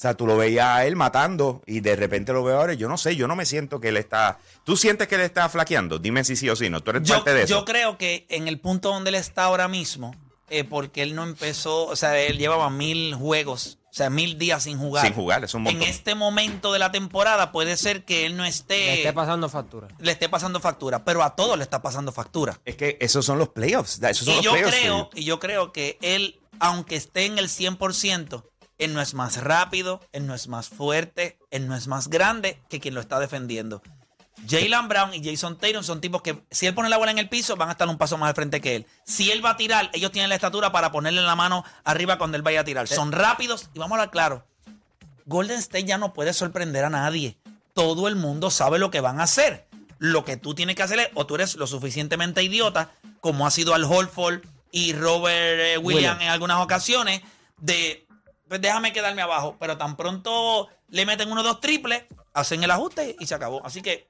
sea, 0.00 0.14
tú 0.14 0.26
lo 0.26 0.38
veías 0.38 0.66
a 0.66 0.86
él 0.86 0.96
matando 0.96 1.60
y 1.66 1.80
de 1.80 1.94
repente 1.94 2.32
lo 2.32 2.42
veo 2.42 2.58
ahora. 2.58 2.72
Yo 2.72 2.88
no 2.88 2.96
sé, 2.96 3.16
yo 3.16 3.28
no 3.28 3.36
me 3.36 3.44
siento 3.44 3.80
que 3.80 3.88
él 3.88 3.98
está. 3.98 4.38
¿Tú 4.64 4.74
sientes 4.74 5.06
que 5.08 5.16
él 5.16 5.20
está 5.20 5.46
flaqueando? 5.50 5.98
Dime 5.98 6.24
si 6.24 6.36
sí 6.36 6.48
o 6.48 6.56
sí 6.56 6.70
no. 6.70 6.80
Tú 6.82 6.92
eres 6.92 7.02
Yo, 7.02 7.16
parte 7.16 7.34
de 7.34 7.42
eso. 7.42 7.54
yo 7.58 7.64
creo 7.66 7.98
que 7.98 8.24
en 8.30 8.48
el 8.48 8.58
punto 8.58 8.88
donde 8.88 9.10
él 9.10 9.16
está 9.16 9.44
ahora 9.44 9.68
mismo, 9.68 10.14
eh, 10.50 10.64
porque 10.64 11.02
él 11.02 11.14
no 11.14 11.22
empezó, 11.24 11.86
o 11.86 11.96
sea, 11.96 12.18
él 12.20 12.38
llevaba 12.38 12.68
mil 12.70 13.14
juegos, 13.14 13.78
o 13.90 13.92
sea, 13.94 14.10
mil 14.10 14.38
días 14.38 14.64
sin 14.64 14.78
jugar. 14.78 15.04
Sin 15.04 15.14
jugar, 15.14 15.42
es 15.44 15.54
un 15.54 15.60
En 15.66 15.74
montón. 15.74 15.82
este 15.82 16.14
momento 16.14 16.72
de 16.72 16.78
la 16.78 16.92
temporada 16.92 17.50
puede 17.52 17.76
ser 17.76 18.04
que 18.04 18.26
él 18.26 18.36
no 18.36 18.44
esté, 18.44 18.76
Le 18.78 18.94
esté 18.98 19.12
pasando 19.12 19.48
factura. 19.48 19.88
le 19.98 20.12
esté 20.12 20.28
pasando 20.28 20.60
factura, 20.60 21.04
pero 21.04 21.22
a 21.22 21.34
todos 21.36 21.56
le 21.56 21.64
está 21.64 21.82
pasando 21.82 22.12
factura. 22.12 22.60
Es 22.64 22.76
que 22.76 22.98
esos 23.00 23.24
son 23.24 23.38
los 23.38 23.48
playoffs. 23.48 24.00
Esos 24.02 24.26
son 24.26 24.34
Y 24.34 24.36
los 24.36 24.44
yo 24.44 24.52
playoffs. 24.52 24.76
creo, 24.78 25.10
y 25.14 25.24
yo 25.24 25.40
creo 25.40 25.72
que 25.72 25.98
él, 26.02 26.40
aunque 26.60 26.96
esté 26.96 27.26
en 27.26 27.38
el 27.38 27.48
100%, 27.48 28.44
él 28.78 28.94
no 28.94 29.00
es 29.02 29.14
más 29.14 29.42
rápido, 29.42 30.00
él 30.12 30.26
no 30.26 30.34
es 30.34 30.48
más 30.48 30.68
fuerte, 30.68 31.38
él 31.50 31.66
no 31.68 31.76
es 31.76 31.86
más 31.86 32.08
grande 32.08 32.60
que 32.68 32.80
quien 32.80 32.94
lo 32.94 33.00
está 33.00 33.18
defendiendo. 33.18 33.82
Jalen 34.48 34.88
Brown 34.88 35.14
y 35.14 35.22
Jason 35.22 35.56
Tatum 35.56 35.82
son 35.82 36.00
tipos 36.00 36.22
que, 36.22 36.42
si 36.50 36.66
él 36.66 36.74
pone 36.74 36.88
la 36.88 36.96
bola 36.96 37.10
en 37.10 37.18
el 37.18 37.28
piso, 37.28 37.56
van 37.56 37.68
a 37.68 37.72
estar 37.72 37.88
un 37.88 37.98
paso 37.98 38.18
más 38.18 38.28
al 38.28 38.34
frente 38.34 38.60
que 38.60 38.76
él. 38.76 38.86
Si 39.04 39.30
él 39.30 39.44
va 39.44 39.50
a 39.50 39.56
tirar, 39.56 39.90
ellos 39.92 40.12
tienen 40.12 40.28
la 40.28 40.34
estatura 40.34 40.72
para 40.72 40.92
ponerle 40.92 41.22
la 41.22 41.36
mano 41.36 41.64
arriba 41.84 42.18
cuando 42.18 42.36
él 42.36 42.42
vaya 42.42 42.60
a 42.60 42.64
tirar. 42.64 42.88
Son 42.88 43.12
rápidos 43.12 43.70
y 43.74 43.78
vamos 43.78 43.96
a 43.96 44.00
hablar 44.00 44.10
claro. 44.10 44.46
Golden 45.26 45.58
State 45.58 45.84
ya 45.84 45.98
no 45.98 46.12
puede 46.12 46.32
sorprender 46.32 46.84
a 46.84 46.90
nadie. 46.90 47.36
Todo 47.74 48.08
el 48.08 48.16
mundo 48.16 48.50
sabe 48.50 48.78
lo 48.78 48.90
que 48.90 49.00
van 49.00 49.20
a 49.20 49.24
hacer. 49.24 49.66
Lo 49.98 50.24
que 50.24 50.36
tú 50.36 50.54
tienes 50.54 50.76
que 50.76 50.82
hacer 50.82 50.98
es, 50.98 51.08
o 51.14 51.26
tú 51.26 51.34
eres 51.36 51.56
lo 51.56 51.66
suficientemente 51.66 52.42
idiota, 52.42 52.90
como 53.20 53.46
ha 53.46 53.50
sido 53.50 53.74
Al 53.74 53.84
Holford 53.84 54.42
y 54.72 54.92
Robert 54.94 55.60
eh, 55.60 55.78
Williams 55.78 56.22
en 56.22 56.28
algunas 56.28 56.58
ocasiones, 56.58 57.22
de 57.58 58.06
pues 58.48 58.60
déjame 58.60 58.92
quedarme 58.92 59.22
abajo. 59.22 59.56
Pero 59.60 59.76
tan 59.76 59.96
pronto 59.96 60.68
le 60.88 61.06
meten 61.06 61.30
uno 61.30 61.42
o 61.42 61.44
dos 61.44 61.60
triples, 61.60 62.04
hacen 62.32 62.64
el 62.64 62.70
ajuste 62.70 63.14
y 63.20 63.26
se 63.26 63.34
acabó. 63.34 63.64
Así 63.64 63.82
que 63.82 64.08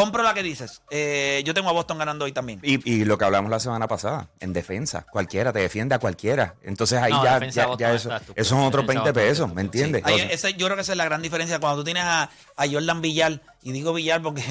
compro 0.00 0.22
la 0.22 0.34
que 0.34 0.42
dices. 0.42 0.82
Eh, 0.90 1.42
yo 1.44 1.54
tengo 1.54 1.68
a 1.68 1.72
Boston 1.72 1.98
ganando 1.98 2.24
hoy 2.24 2.32
también. 2.32 2.60
Y, 2.62 2.90
y 2.90 3.04
lo 3.04 3.18
que 3.18 3.24
hablamos 3.24 3.50
la 3.50 3.60
semana 3.60 3.86
pasada, 3.88 4.28
en 4.40 4.52
defensa, 4.52 5.06
cualquiera 5.10 5.52
te 5.52 5.58
defiende 5.60 5.94
a 5.94 5.98
cualquiera. 5.98 6.54
Entonces 6.62 7.00
ahí 7.00 7.12
No, 7.12 7.22
ya, 7.24 7.38
ya, 7.46 7.68
ya 7.78 7.92
eso, 7.92 8.10
esos 8.34 8.48
son 8.48 8.60
otros 8.60 8.86
Defensa 8.86 9.04
20 9.04 9.12
Boston 9.12 9.12
pesos, 9.12 9.54
¿me 9.54 9.60
entiendes? 9.62 10.02
Ahí, 10.04 10.20
ese- 10.30 10.54
yo 10.54 10.66
creo 10.66 10.76
que 10.76 10.82
esa 10.82 10.92
es 10.92 10.98
la 10.98 11.04
gran 11.04 11.22
diferencia 11.22 11.58
cuando 11.58 11.78
tú 11.78 11.84
tienes 11.84 12.02
a, 12.04 12.30
a 12.56 12.66
Jordan 12.70 13.00
Villar, 13.00 13.40
y 13.62 13.72
digo 13.72 13.92
Villar 13.92 14.22
porque 14.22 14.42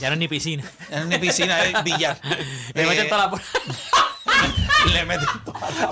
Ya 0.00 0.08
no 0.08 0.12
es 0.14 0.18
ni 0.20 0.28
piscina. 0.28 0.64
en 0.90 1.08
mi 1.08 1.18
piscina 1.18 1.62
es 1.64 1.82
Villar. 1.84 2.20
Le 2.74 2.82
Eh, 2.82 2.86
meten 2.86 3.08
toda 3.08 3.26
la. 3.26 3.42
le 4.92 5.04
meten 5.04 5.26
toda 5.44 5.60
la- 5.60 5.90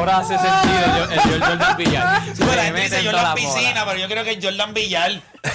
Ahora 0.00 0.16
hace 0.16 0.38
sentido 0.38 1.04
el, 1.04 1.12
el, 1.12 1.34
el 1.34 1.42
Jordan 1.42 1.76
Villar. 1.76 2.22
Sí, 2.24 2.32
pero 2.38 2.62
Le 2.62 2.72
meten 2.72 2.90
toda 2.90 3.02
Jordan 3.02 3.22
la 3.22 3.34
bola. 3.34 3.34
Piscina, 3.34 3.84
pero 3.84 3.98
yo 3.98 4.08
creo 4.08 4.24
que 4.24 4.30
es 4.30 4.44
Jordan 4.44 4.74
Villar. 4.74 5.22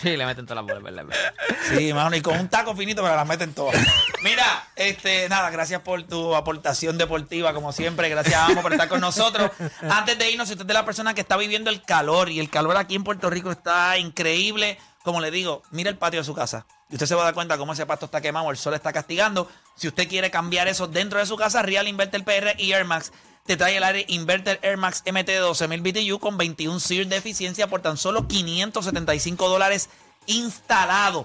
Sí, 0.00 0.16
le 0.16 0.26
meten 0.26 0.46
toda 0.46 0.54
la 0.54 0.60
bola, 0.60 0.76
es 0.76 0.82
verdad, 0.84 1.02
es 1.02 1.08
verdad. 1.08 1.34
Sí, 1.76 1.92
mano, 1.92 2.14
y 2.14 2.20
con 2.22 2.38
un 2.38 2.48
taco 2.48 2.72
finito, 2.76 3.02
pero 3.02 3.16
las 3.16 3.26
meten 3.26 3.52
todas. 3.52 3.74
Mira, 4.22 4.68
este, 4.76 5.28
nada, 5.28 5.50
gracias 5.50 5.80
por 5.80 6.04
tu 6.04 6.36
aportación 6.36 6.96
deportiva, 6.98 7.52
como 7.52 7.72
siempre. 7.72 8.08
Gracias, 8.08 8.40
Amo, 8.40 8.62
por 8.62 8.72
estar 8.72 8.88
con 8.88 9.00
nosotros. 9.00 9.50
Antes 9.90 10.16
de 10.16 10.30
irnos, 10.30 10.46
si 10.46 10.54
usted 10.54 10.62
es 10.62 10.68
de 10.68 10.74
la 10.74 10.84
persona 10.84 11.14
que 11.14 11.20
está 11.20 11.36
viviendo 11.36 11.68
el 11.68 11.82
calor, 11.82 12.30
y 12.30 12.38
el 12.38 12.48
calor 12.48 12.76
aquí 12.76 12.94
en 12.94 13.02
Puerto 13.02 13.28
Rico 13.28 13.50
está 13.50 13.98
increíble, 13.98 14.78
como 15.02 15.20
le 15.20 15.32
digo, 15.32 15.62
mira 15.72 15.90
el 15.90 15.98
patio 15.98 16.20
de 16.20 16.24
su 16.24 16.32
casa. 16.32 16.64
Y 16.88 16.94
usted 16.94 17.06
se 17.06 17.16
va 17.16 17.22
a 17.22 17.24
dar 17.24 17.34
cuenta 17.34 17.58
cómo 17.58 17.72
ese 17.72 17.84
pasto 17.84 18.06
está 18.06 18.20
quemado, 18.20 18.52
el 18.52 18.56
sol 18.56 18.74
está 18.74 18.92
castigando. 18.92 19.50
Si 19.74 19.88
usted 19.88 20.08
quiere 20.08 20.30
cambiar 20.30 20.68
eso 20.68 20.86
dentro 20.86 21.18
de 21.18 21.26
su 21.26 21.36
casa, 21.36 21.62
Real 21.62 21.88
Inverter 21.88 22.22
PR 22.22 22.54
y 22.56 22.70
Air 22.70 22.84
Max 22.84 23.10
te 23.48 23.56
trae 23.56 23.76
el 23.78 23.82
aire 23.82 24.04
Inverter 24.08 24.60
Air 24.60 24.76
Max 24.76 25.02
MT 25.06 25.26
de 25.26 25.38
12000 25.38 25.80
BTU 25.80 26.18
con 26.18 26.36
21 26.36 26.80
SEER 26.80 27.06
de 27.06 27.16
eficiencia 27.16 27.66
por 27.66 27.80
tan 27.80 27.96
solo 27.96 28.28
575 28.28 29.48
dólares 29.48 29.88
instalado. 30.26 31.24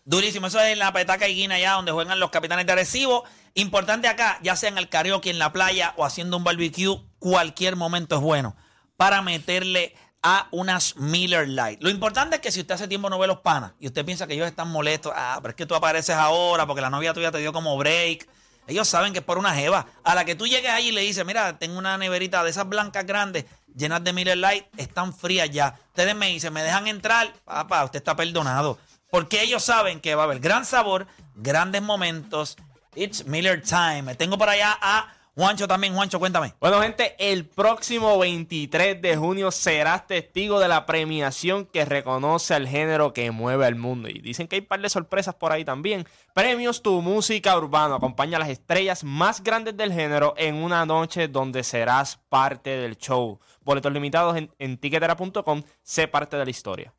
Durísimo. 0.08 0.46
Eso 0.46 0.58
es 0.58 0.72
en 0.72 0.78
la 0.78 0.90
petaca 0.90 1.28
y 1.28 1.34
guina 1.34 1.56
allá 1.56 1.72
donde 1.72 1.92
juegan 1.92 2.18
los 2.18 2.30
capitanes 2.30 2.64
de 2.64 2.72
Arecibo. 2.72 3.24
Importante 3.52 4.08
acá, 4.08 4.38
ya 4.42 4.56
sea 4.56 4.70
en 4.70 4.78
el 4.78 4.88
karaoke 4.88 5.28
en 5.28 5.38
la 5.38 5.52
playa 5.52 5.92
o 5.98 6.04
haciendo 6.06 6.38
un 6.38 6.44
barbecue, 6.44 6.98
cualquier 7.18 7.76
momento 7.76 8.16
es 8.16 8.22
bueno 8.22 8.56
para 8.96 9.20
meterle 9.20 9.94
a 10.22 10.48
unas 10.50 10.96
Miller 10.96 11.46
Light. 11.46 11.82
Lo 11.82 11.90
importante 11.90 12.36
es 12.36 12.40
que 12.40 12.50
si 12.50 12.60
usted 12.60 12.76
hace 12.76 12.88
tiempo 12.88 13.10
no 13.10 13.18
ve 13.18 13.26
los 13.26 13.40
panas 13.40 13.72
y 13.80 13.86
usted 13.86 14.02
piensa 14.06 14.26
que 14.26 14.32
ellos 14.32 14.46
están 14.46 14.70
molestos, 14.70 15.12
ah, 15.14 15.40
pero 15.42 15.50
es 15.50 15.56
que 15.56 15.66
tú 15.66 15.74
apareces 15.74 16.16
ahora 16.16 16.66
porque 16.66 16.80
la 16.80 16.88
novia 16.88 17.12
tuya 17.12 17.30
te 17.30 17.36
dio 17.36 17.52
como 17.52 17.76
break. 17.76 18.26
Ellos 18.66 18.88
saben 18.88 19.12
que 19.12 19.18
es 19.18 19.24
por 19.26 19.36
una 19.36 19.54
jeva. 19.54 19.88
A 20.04 20.14
la 20.14 20.24
que 20.24 20.34
tú 20.34 20.46
llegues 20.46 20.70
allí 20.70 20.88
y 20.88 20.92
le 20.92 21.02
dices, 21.02 21.26
mira, 21.26 21.58
tengo 21.58 21.76
una 21.76 21.98
neverita 21.98 22.42
de 22.44 22.48
esas 22.50 22.66
blancas 22.66 23.04
grandes, 23.04 23.44
llenas 23.76 24.02
de 24.02 24.14
Miller 24.14 24.38
Light, 24.38 24.64
están 24.78 25.14
frías 25.14 25.50
ya. 25.50 25.78
Ustedes 25.88 26.16
me 26.16 26.28
dicen, 26.28 26.54
me 26.54 26.62
dejan 26.62 26.86
entrar, 26.86 27.30
papá, 27.44 27.84
usted 27.84 27.98
está 27.98 28.16
perdonado. 28.16 28.78
Porque 29.10 29.42
ellos 29.42 29.62
saben 29.64 30.00
que 30.00 30.14
va 30.14 30.22
a 30.22 30.24
haber 30.24 30.40
gran 30.40 30.64
sabor, 30.64 31.06
grandes 31.34 31.82
momentos. 31.82 32.56
It's 32.94 33.26
Miller 33.26 33.62
Time. 33.62 34.02
Me 34.02 34.14
tengo 34.14 34.36
por 34.36 34.48
allá 34.48 34.76
a 34.80 35.14
Juancho 35.38 35.68
también. 35.68 35.94
Juancho, 35.94 36.18
cuéntame. 36.18 36.54
Bueno, 36.58 36.80
gente, 36.82 37.14
el 37.18 37.46
próximo 37.46 38.18
23 38.18 39.00
de 39.00 39.16
junio 39.16 39.52
serás 39.52 40.08
testigo 40.08 40.58
de 40.58 40.66
la 40.66 40.84
premiación 40.84 41.64
que 41.64 41.84
reconoce 41.84 42.54
al 42.54 42.66
género 42.66 43.12
que 43.12 43.30
mueve 43.30 43.64
al 43.64 43.76
mundo. 43.76 44.08
Y 44.08 44.18
dicen 44.18 44.48
que 44.48 44.56
hay 44.56 44.62
un 44.62 44.66
par 44.66 44.80
de 44.80 44.90
sorpresas 44.90 45.36
por 45.36 45.52
ahí 45.52 45.64
también. 45.64 46.08
Premios 46.34 46.82
Tu 46.82 47.00
Música 47.00 47.56
Urbana. 47.56 47.94
Acompaña 47.94 48.36
a 48.36 48.40
las 48.40 48.48
estrellas 48.48 49.04
más 49.04 49.44
grandes 49.44 49.76
del 49.76 49.92
género 49.92 50.34
en 50.36 50.56
una 50.56 50.84
noche 50.84 51.28
donde 51.28 51.62
serás 51.62 52.18
parte 52.28 52.70
del 52.70 52.98
show. 52.98 53.38
Boletos 53.62 53.92
limitados 53.92 54.36
en, 54.36 54.50
en 54.58 54.76
tiquetera.com. 54.76 55.62
Sé 55.84 56.08
parte 56.08 56.36
de 56.36 56.44
la 56.44 56.50
historia. 56.50 56.92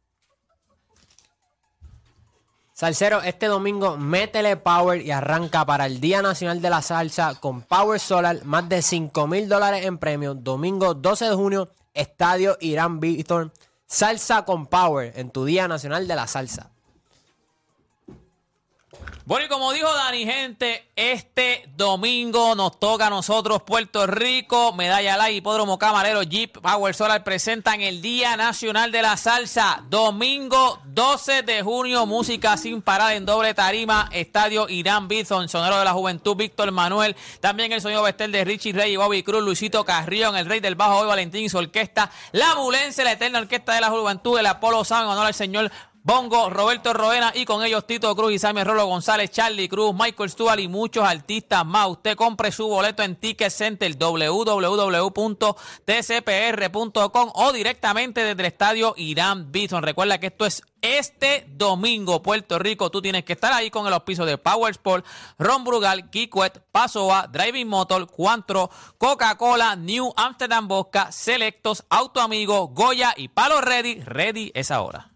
Salsero, 2.79 3.21
este 3.23 3.47
domingo 3.47 3.97
métele 3.97 4.55
power 4.55 5.01
y 5.01 5.11
arranca 5.11 5.65
para 5.65 5.85
el 5.85 5.99
Día 5.99 6.21
Nacional 6.21 6.61
de 6.61 6.69
la 6.69 6.81
Salsa 6.81 7.35
con 7.37 7.61
Power 7.61 7.99
Solar, 7.99 8.45
más 8.45 8.69
de 8.69 8.81
5 8.81 9.27
mil 9.27 9.49
dólares 9.49 9.85
en 9.85 9.97
premios. 9.97 10.41
Domingo 10.41 10.93
12 10.93 11.25
de 11.25 11.35
junio, 11.35 11.71
Estadio 11.93 12.55
Irán 12.61 13.01
Víctor. 13.01 13.51
Salsa 13.85 14.45
con 14.45 14.67
Power 14.67 15.11
en 15.17 15.29
tu 15.29 15.43
Día 15.43 15.67
Nacional 15.67 16.07
de 16.07 16.15
la 16.15 16.25
Salsa. 16.25 16.71
Bueno, 19.26 19.45
y 19.45 19.50
como 19.50 19.72
dijo 19.74 19.93
Dani, 19.93 20.26
gente, 20.26 20.89
este 20.95 21.69
domingo 21.76 22.56
nos 22.56 22.80
toca 22.80 23.08
a 23.08 23.10
nosotros 23.12 23.62
Puerto 23.62 24.08
Rico, 24.08 24.74
Medalla 24.74 25.17
Light, 25.17 25.38
Hipódromo 25.38 25.78
Camarero, 25.78 26.24
Jeep 26.24 26.58
Power 26.58 26.95
Solar 26.95 27.24
presentan 27.24 27.82
el 27.82 28.02
Día 28.02 28.36
Nacional 28.38 28.91
de 28.91 29.04
la 29.04 29.17
Salsa. 29.17 29.84
Domingo 29.88 30.82
12 30.86 31.43
de 31.43 31.62
junio, 31.62 32.06
música 32.08 32.58
sin 32.58 32.82
parar 32.82 33.13
en 33.13 33.26
doble 33.26 33.54
tarima, 33.54 34.10
Estadio 34.12 34.67
Irán 34.67 35.08
Bison, 35.08 35.48
Sonero 35.48 35.78
de 35.78 35.86
la 35.86 35.93
Juventud, 35.93 36.36
Víctor 36.36 36.72
Manuel, 36.72 37.15
también 37.39 37.72
el 37.72 37.82
sonido 37.82 38.02
bestel 38.02 38.32
de 38.32 38.43
Richie 38.43 38.74
Rey 38.74 38.95
Bobby 38.95 39.22
Cruz, 39.22 39.43
Luisito 39.43 39.86
Carrión, 39.86 40.36
el 40.38 40.48
Rey 40.48 40.60
del 40.60 40.76
Bajo 40.76 40.98
hoy 40.98 41.08
Valentín 41.08 41.50
su 41.50 41.58
orquesta, 41.60 42.10
la 42.32 42.56
Mulense, 42.56 43.04
la 43.04 43.12
Eterna 43.12 43.39
Orquesta 43.39 43.74
de 43.74 43.82
la 43.82 43.89
Juventud, 43.89 44.39
el 44.39 44.48
Apolo 44.48 44.82
en 44.89 44.95
honor 44.95 45.28
al 45.28 45.34
señor 45.34 45.72
Bongo, 46.10 46.50
Roberto 46.50 46.91
Roena 46.91 47.32
y 47.36 47.45
con 47.45 47.63
ellos 47.63 47.86
Tito 47.86 48.15
Cruz, 48.15 48.34
Isami 48.34 48.63
Rolo 48.63 48.88
González, 48.88 49.30
Charlie 49.30 49.69
Cruz, 49.69 49.93
Michael 49.93 50.32
Stuart 50.32 50.60
y 50.60 50.67
muchos 50.67 51.04
artistas 51.08 51.63
más. 51.63 51.88
Usted 51.88 52.15
compre 52.15 52.52
su 52.52 52.67
boleto 52.67 53.04
en 53.04 53.15
Ticket 53.15 53.52
Center 53.52 53.95
www.tcpr.com 53.95 54.72
o 57.36 57.52
directamente 57.52 58.24
desde 58.24 58.41
el 58.41 58.48
estadio 58.48 58.95
Irán 58.98 59.52
Bison. 59.52 59.84
Recuerda 59.84 60.19
que 60.19 60.26
esto 60.26 60.48
es 60.48 60.63
este 60.82 61.45
domingo, 61.48 62.24
Puerto 62.24 62.58
Rico. 62.58 62.89
Tú 62.89 63.04
tienes 63.04 63.24
que 63.24 63.34
estar 63.34 63.54
ahí 63.54 63.69
con 63.69 63.86
el 63.86 63.93
auspicio 63.93 64.26
de 64.26 64.39
Power 64.39 64.72
Sport, 64.72 65.06
Ron 65.38 65.63
Brugal, 65.63 66.10
Kikwet, 66.10 66.60
Pasoa, 66.72 67.28
Driving 67.28 67.67
Motor, 67.67 68.08
Cuantro, 68.08 68.72
Coca-Cola, 68.98 69.76
New 69.76 70.12
Amsterdam 70.17 70.67
Vodka, 70.67 71.12
Selectos, 71.12 71.86
Auto 71.88 72.19
Amigo, 72.19 72.69
Goya 72.69 73.13
y 73.15 73.28
Palo 73.28 73.62
Ready. 73.62 74.02
Ready 74.02 74.52
es 74.56 74.72
ahora. 74.72 75.09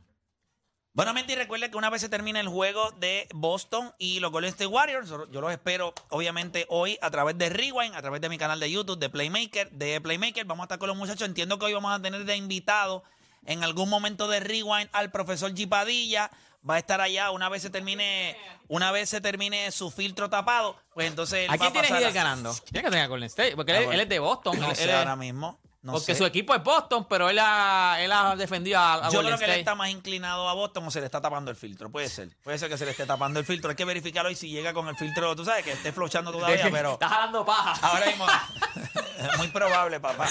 Bueno, 0.96 1.12
y 1.28 1.36
recuerde 1.36 1.72
que 1.72 1.78
una 1.78 1.90
vez 1.90 2.02
se 2.02 2.10
termine 2.10 2.40
el 2.40 2.48
juego 2.48 2.92
de 3.00 3.28
Boston 3.34 3.92
y 3.98 4.20
los 4.20 4.32
Golden 4.32 4.50
State 4.52 4.68
Warriors, 4.68 5.10
yo 5.10 5.42
los 5.42 5.52
espero 5.52 5.92
obviamente 6.10 6.68
hoy 6.70 7.00
a 7.02 7.10
través 7.10 7.36
de 7.36 7.50
Rewind, 7.50 7.96
a 7.96 8.02
través 8.02 8.22
de 8.22 8.30
mi 8.30 8.38
canal 8.38 8.60
de 8.60 8.70
YouTube, 8.70 9.00
de 9.00 9.10
Playmaker, 9.10 9.72
de 9.72 10.00
Playmaker. 10.02 10.46
Vamos 10.46 10.64
a 10.64 10.66
estar 10.66 10.78
con 10.78 10.88
los 10.90 10.98
muchachos. 10.98 11.28
Entiendo 11.28 11.58
que 11.58 11.66
hoy 11.66 11.74
vamos 11.74 11.92
a 11.92 12.00
tener 12.00 12.24
de 12.26 12.36
invitado 12.36 13.04
en 13.46 13.64
algún 13.64 13.90
momento 13.90 14.28
de 14.28 14.40
Rewind 14.40 14.88
al 14.94 15.10
profesor 15.10 15.56
Gipadilla. 15.56 16.30
Va 16.70 16.76
a 16.76 16.80
estar 16.80 17.02
allá 17.02 17.32
una 17.32 17.50
vez 17.50 17.64
se 17.64 17.72
termine, 17.72 18.38
una 18.68 18.92
vez 18.92 19.10
se 19.10 19.20
termine 19.20 19.72
su 19.72 19.90
filtro 19.92 20.30
tapado, 20.30 20.78
pues 20.94 21.08
entonces 21.08 21.40
él 21.40 21.50
¿A 21.50 21.54
va 21.54 21.58
quién 21.58 21.74
tienes 21.74 21.90
pasar 21.90 22.02
Hidel 22.04 22.12
a- 22.18 22.24
ganando? 22.24 22.54
Tiene 22.72 22.84
que 22.86 22.92
tener 22.92 23.10
Golden 23.10 23.28
State, 23.28 23.56
porque 23.58 23.72
él, 23.74 23.78
bueno. 23.80 23.92
él 23.94 24.00
es 24.02 24.10
de 24.10 24.20
Boston. 24.20 24.60
No 24.60 24.70
él- 24.70 24.76
sé 24.78 24.84
él 24.86 24.90
es- 24.92 24.96
ahora 24.96 25.16
mismo. 25.18 25.60
No 25.84 25.91
porque 25.91 26.13
sé. 26.13 26.15
su 26.15 26.26
equipo 26.26 26.56
es 26.56 26.63
Boston, 26.63 27.06
pero 27.10 27.30
él 27.30 27.38
ha, 27.39 27.98
él 28.00 28.12
ha 28.12 28.36
defendido 28.36 28.80
a, 28.80 28.93
a 29.06 29.10
Yo 29.10 29.17
Golden 29.17 29.36
creo 29.36 29.38
que 29.38 29.54
él 29.54 29.60
está 29.60 29.76
más 29.76 29.89
inclinado 29.89 30.48
a 30.48 30.54
Boston 30.54 30.88
o 30.88 30.91
se 30.91 31.00
le 31.02 31.06
está 31.06 31.22
tapando 31.22 31.52
el 31.52 31.58
filtro. 31.58 31.91
Puede 31.91 32.08
ser. 32.10 32.30
Puede 32.41 32.58
ser 32.58 32.69
que 32.69 32.78
se 32.78 32.86
le 32.86 32.91
esté 32.91 33.06
tapando 33.06 33.39
el 33.39 33.46
filtro. 33.46 33.69
Hay 33.69 33.76
que 33.76 33.86
verificarlo 33.86 34.32
y 34.32 34.36
si 34.36 34.50
llega 34.50 34.74
con 34.74 34.88
el 34.88 34.96
filtro, 34.96 35.36
tú 35.36 35.43
sabes 35.43 35.63
que 35.63 35.74
esté 35.74 35.91
flochando 35.91 36.32
todavía, 36.34 36.69
pero 36.72 36.93
Está 36.93 37.10
jalando 37.10 37.46
paja. 37.46 37.88
ahora 37.88 38.06
mismo. 38.06 38.26
muy 39.38 39.48
probable, 39.50 40.00
papá. 40.00 40.28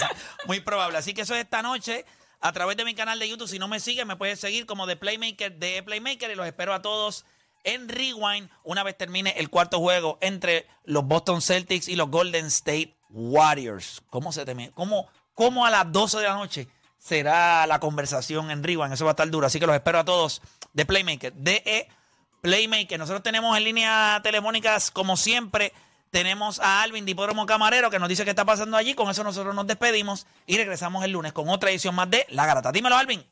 Muy 0.46 0.60
probable. 0.60 0.98
Así 0.98 1.14
que 1.14 1.22
eso 1.22 1.34
es 1.34 1.40
esta 1.44 1.62
noche. 1.62 2.04
A 2.40 2.52
través 2.52 2.76
de 2.76 2.84
mi 2.84 2.94
canal 2.94 3.18
de 3.18 3.28
YouTube, 3.28 3.46
si 3.46 3.58
no 3.60 3.68
me 3.68 3.78
siguen, 3.78 4.08
me 4.08 4.16
puedes 4.16 4.40
seguir 4.40 4.66
como 4.66 4.86
de 4.86 4.96
Playmaker, 4.96 5.54
de 5.58 5.80
Playmaker, 5.84 6.30
y 6.30 6.34
los 6.34 6.44
espero 6.46 6.74
a 6.74 6.82
todos 6.82 7.24
en 7.64 7.88
Rewind 7.88 8.50
una 8.64 8.82
vez 8.82 8.98
termine 8.98 9.34
el 9.36 9.48
cuarto 9.48 9.78
juego 9.78 10.18
entre 10.20 10.66
los 10.84 11.04
Boston 11.04 11.40
Celtics 11.40 11.86
y 11.86 11.94
los 11.94 12.10
Golden 12.10 12.46
State 12.46 12.96
Warriors. 13.10 14.02
¿Cómo 14.10 14.32
se 14.32 14.44
teme? 14.44 14.72
¿Cómo, 14.72 15.08
cómo 15.34 15.66
a 15.66 15.70
las 15.70 15.90
12 15.90 16.18
de 16.18 16.24
la 16.24 16.34
noche 16.34 16.68
será 16.98 17.66
la 17.66 17.80
conversación 17.80 18.50
en 18.50 18.62
Rewind? 18.62 18.92
Eso 18.92 19.04
va 19.04 19.10
a 19.10 19.12
estar 19.12 19.30
duro. 19.30 19.46
Así 19.46 19.58
que 19.58 19.66
los 19.66 19.74
espero 19.74 19.98
a 19.98 20.04
todos 20.04 20.42
de 20.72 20.86
Playmaker, 20.86 21.32
de 21.32 21.62
E 21.64 21.88
Playmaker. 22.40 22.98
Nosotros 22.98 23.22
tenemos 23.22 23.56
en 23.56 23.64
línea 23.64 24.20
telefónicas, 24.22 24.90
como 24.90 25.16
siempre, 25.16 25.72
tenemos 26.10 26.60
a 26.60 26.82
Alvin 26.82 27.06
Dipódromo 27.06 27.46
Camarero 27.46 27.90
que 27.90 27.98
nos 27.98 28.08
dice 28.08 28.24
qué 28.24 28.30
está 28.30 28.44
pasando 28.44 28.76
allí. 28.76 28.94
Con 28.94 29.08
eso 29.10 29.24
nosotros 29.24 29.54
nos 29.54 29.66
despedimos 29.66 30.26
y 30.46 30.58
regresamos 30.58 31.02
el 31.04 31.12
lunes 31.12 31.32
con 31.32 31.48
otra 31.48 31.70
edición 31.70 31.94
más 31.94 32.10
de 32.10 32.26
La 32.28 32.44
Garata. 32.44 32.70
Dímelo, 32.70 32.96
Alvin. 32.96 33.24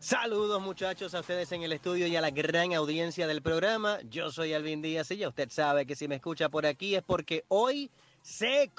Saludos 0.00 0.60
muchachos 0.60 1.14
a 1.14 1.20
ustedes 1.20 1.52
en 1.52 1.62
el 1.62 1.72
estudio 1.72 2.06
y 2.06 2.16
a 2.16 2.20
la 2.20 2.30
gran 2.30 2.72
audiencia 2.72 3.26
del 3.26 3.42
programa. 3.42 3.98
Yo 4.10 4.32
soy 4.32 4.52
Alvin 4.52 4.82
Díaz 4.82 5.10
y 5.10 5.18
ya 5.18 5.28
usted 5.28 5.48
sabe 5.50 5.86
que 5.86 5.94
si 5.94 6.08
me 6.08 6.16
escucha 6.16 6.48
por 6.48 6.66
aquí 6.66 6.96
es 6.96 7.02
porque 7.02 7.44
hoy 7.48 7.90
se... 8.22 8.70